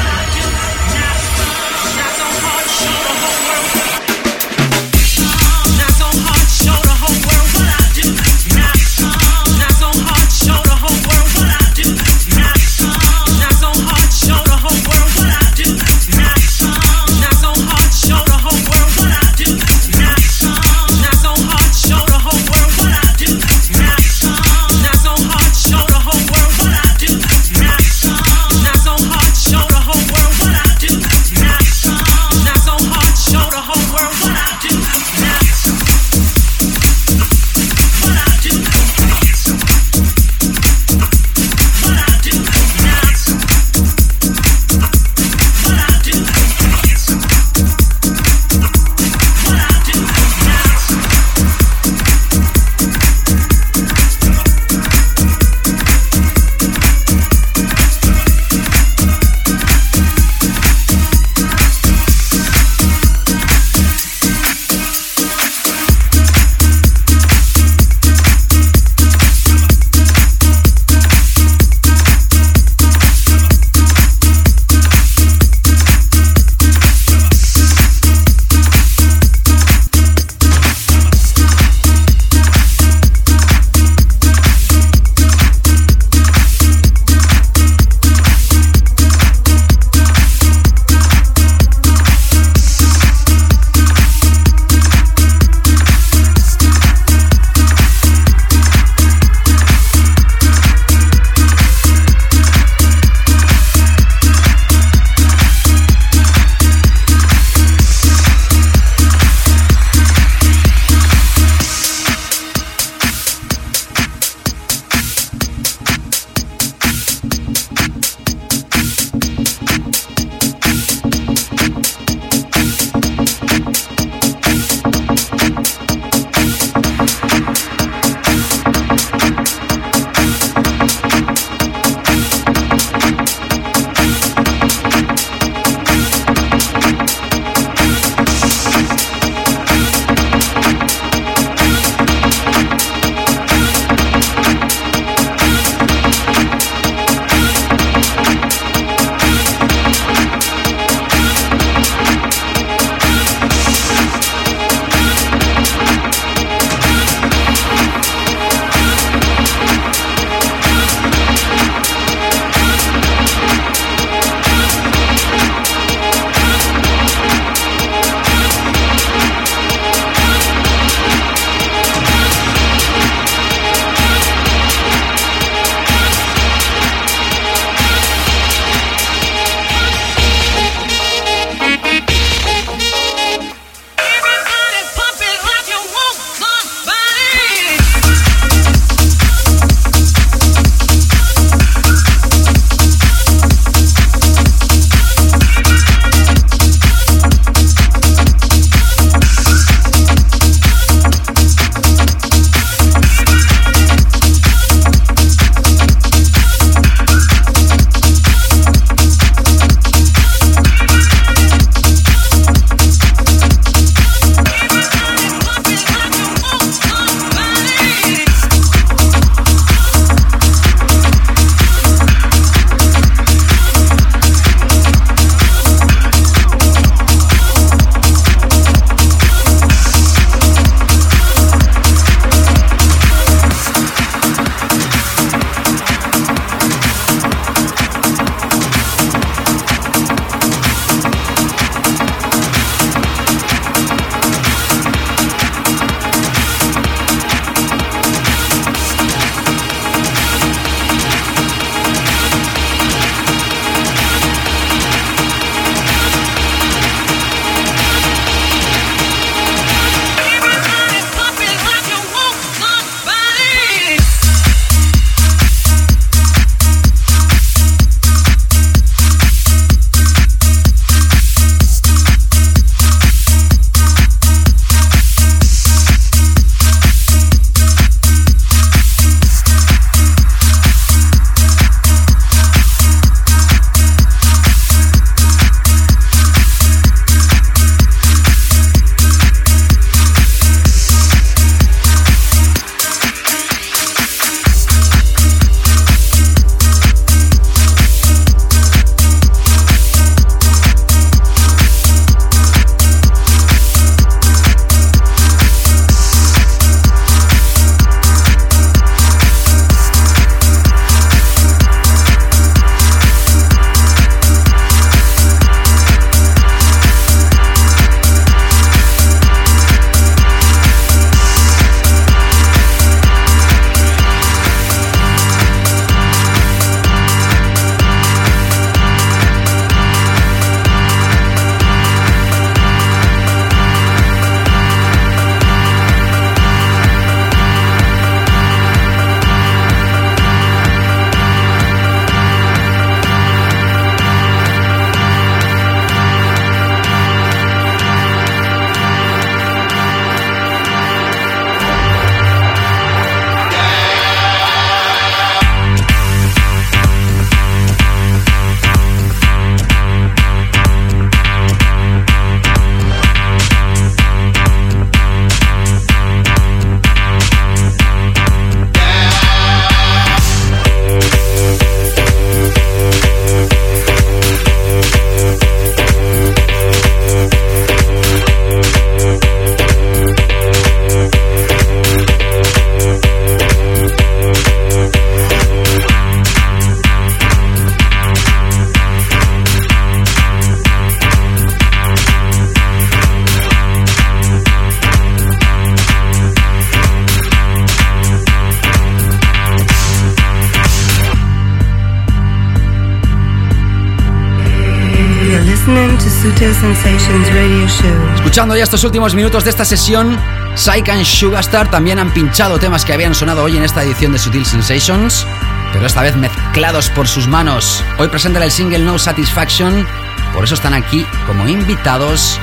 Escuchando 408.34 408.57
ya 408.57 408.64
estos 408.64 408.84
últimos 408.84 409.14
minutos 409.14 409.43
de 409.43 409.51
esta 409.51 409.64
sesión, 409.64 410.19
Psych 410.55 410.89
and 410.89 411.05
Sugarstar 411.05 411.69
también 411.69 411.99
han 411.99 412.11
pinchado 412.11 412.57
temas 412.57 412.84
que 412.84 412.91
habían 412.91 413.14
sonado 413.14 413.43
hoy 413.43 413.57
en 413.57 413.64
esta 413.64 413.84
edición 413.84 414.11
de 414.11 414.18
Sutil 414.18 414.43
Sensations, 414.43 415.23
pero 415.72 415.85
esta 415.85 416.01
vez 416.01 416.15
mezclados 416.15 416.89
por 416.89 417.07
sus 417.07 417.27
manos. 417.27 417.84
Hoy 417.99 418.07
presentan 418.07 418.41
el 418.41 418.49
single 418.49 418.80
No 418.80 418.97
Satisfaction, 418.97 419.88
por 420.34 420.45
eso 420.45 420.55
están 420.55 420.73
aquí 420.73 421.05
como 421.27 421.47
invitados, 421.47 422.39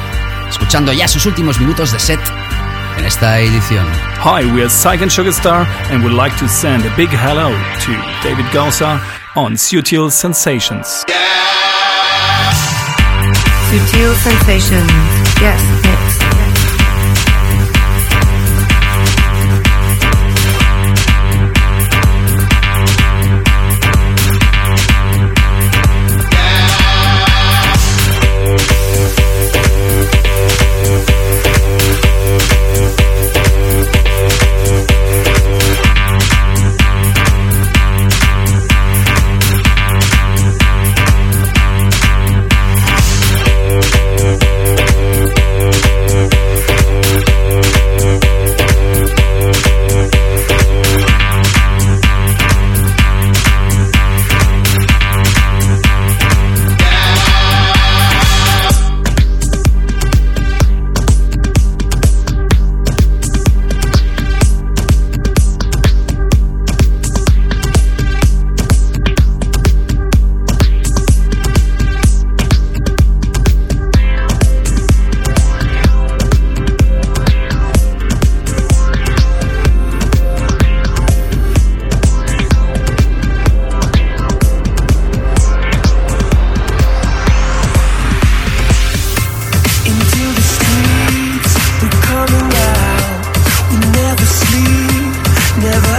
escuchando 0.49 0.93
ya 0.93 1.09
sus 1.09 1.27
últimos 1.27 1.59
minutos 1.59 1.91
de 1.91 1.99
set 1.99 2.21
en 2.97 3.05
esta 3.05 3.41
edición. 3.41 3.85
Hi, 4.23 4.45
we 4.45 4.61
are 4.61 4.71
Psych 4.71 5.03
and 5.03 5.11
Sugarstar 5.11 5.67
and 5.91 6.05
would 6.05 6.15
like 6.15 6.37
to 6.39 6.47
send 6.47 6.87
a 6.87 6.97
big 6.97 7.11
hello 7.11 7.51
to 7.51 7.93
David 8.23 8.47
Gausa 8.53 9.01
on 9.35 9.57
Sutil 9.57 10.09
Sensations. 10.09 11.05
Sutil 13.71 14.15
Sensations. 14.15 15.21
Yes, 15.41 15.80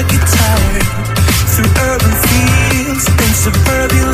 tired. 0.10 0.84
Through 1.54 1.72
urban 1.84 2.14
fields 2.26 3.08
and 3.08 3.36
suburban 3.36 4.11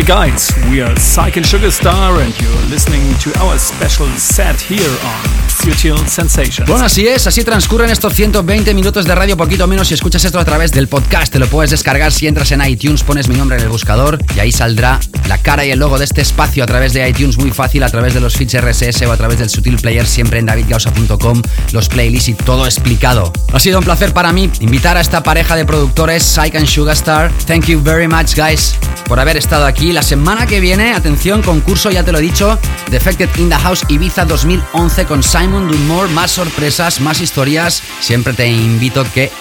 Hi 0.00 0.06
guys, 0.06 0.50
we 0.70 0.80
are 0.80 0.98
Psych 0.98 1.36
and 1.36 1.44
Sugar 1.44 1.70
Star 1.70 2.22
and 2.22 2.34
you're 2.40 2.70
listening 2.70 3.02
to 3.18 3.38
our 3.44 3.58
special 3.58 4.06
set 4.16 4.58
here 4.58 4.88
on 5.04 5.28
Sutil 5.46 5.98
Sensations. 6.08 6.66
Bueno, 6.70 6.86
así 6.86 7.06
es, 7.06 7.26
así 7.26 7.44
transcurren 7.44 7.90
estos 7.90 8.14
120 8.14 8.72
minutos 8.72 9.04
de 9.04 9.14
radio, 9.14 9.36
poquito 9.36 9.66
menos. 9.66 9.88
Si 9.88 9.94
escuchas 9.94 10.24
esto 10.24 10.38
a 10.38 10.44
través 10.46 10.72
del 10.72 10.88
podcast, 10.88 11.30
te 11.30 11.38
lo 11.38 11.46
puedes 11.48 11.70
descargar 11.70 12.12
si 12.12 12.26
entras 12.26 12.50
en 12.52 12.64
iTunes, 12.64 13.02
pones 13.02 13.28
mi 13.28 13.34
nombre 13.34 13.58
en 13.58 13.64
el 13.64 13.68
buscador 13.68 14.18
y 14.34 14.40
ahí 14.40 14.52
saldrá 14.52 14.98
la 15.28 15.36
cara 15.36 15.66
y 15.66 15.70
el 15.70 15.78
logo 15.78 15.98
de 15.98 16.06
este 16.06 16.22
espacio 16.22 16.64
a 16.64 16.66
través 16.66 16.94
de 16.94 17.06
iTunes, 17.06 17.36
muy 17.36 17.50
fácil, 17.50 17.82
a 17.82 17.90
través 17.90 18.14
de 18.14 18.20
los 18.20 18.34
feeds 18.34 18.58
RSS 18.58 19.02
o 19.02 19.12
a 19.12 19.18
través 19.18 19.38
del 19.38 19.50
Sutil 19.50 19.76
Player, 19.76 20.06
siempre 20.06 20.38
en 20.38 20.46
davidgausa.com, 20.46 21.42
los 21.72 21.88
playlists 21.90 22.30
y 22.30 22.34
todo 22.34 22.64
explicado. 22.64 23.34
Ha 23.52 23.60
sido 23.60 23.78
un 23.78 23.84
placer 23.84 24.14
para 24.14 24.32
mí 24.32 24.50
invitar 24.60 24.96
a 24.96 25.02
esta 25.02 25.22
pareja 25.22 25.56
de 25.56 25.66
productores, 25.66 26.22
Psych 26.22 26.56
and 26.56 26.66
Sugarstar. 26.66 27.30
Thank 27.46 27.66
you 27.66 27.82
very 27.82 28.08
much, 28.08 28.34
guys, 28.34 28.76
por 29.10 29.18
haber 29.18 29.36
estado 29.36 29.66
aquí. 29.66 29.92
La 29.92 30.04
semana 30.04 30.46
que 30.46 30.60
viene, 30.60 30.94
atención, 30.94 31.42
concurso, 31.42 31.90
ya 31.90 32.04
te 32.04 32.12
lo 32.12 32.18
he 32.18 32.22
dicho, 32.22 32.60
Defected 32.92 33.28
in 33.38 33.48
the 33.48 33.56
House 33.56 33.84
Ibiza 33.88 34.24
2011 34.24 35.04
con 35.04 35.24
Simon 35.24 35.66
Dunmore, 35.66 36.12
más 36.12 36.30
sorpresas, 36.30 37.00
más 37.00 37.20
historias. 37.20 37.82
Siempre 37.98 38.34
te 38.34 38.46
invito 38.46 39.04
que 39.12 39.32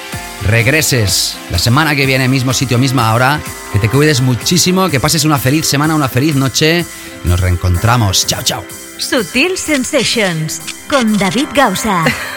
regreses 0.41 1.37
la 1.51 1.59
semana 1.59 1.95
que 1.95 2.07
viene, 2.07 2.27
mismo 2.27 2.51
sitio, 2.51 2.79
misma 2.79 3.13
hora. 3.13 3.39
Que 3.71 3.77
te 3.77 3.89
cuides 3.89 4.21
muchísimo, 4.21 4.89
que 4.89 4.99
pases 4.99 5.23
una 5.23 5.37
feliz 5.37 5.67
semana, 5.67 5.93
una 5.93 6.09
feliz 6.09 6.33
noche 6.33 6.83
y 7.23 7.27
nos 7.27 7.39
reencontramos. 7.39 8.25
Chao, 8.25 8.41
chao. 8.41 8.65
Sutil 8.97 9.55
Sensations 9.55 10.61
con 10.89 11.15
David 11.15 11.49
Gausa. 11.53 12.05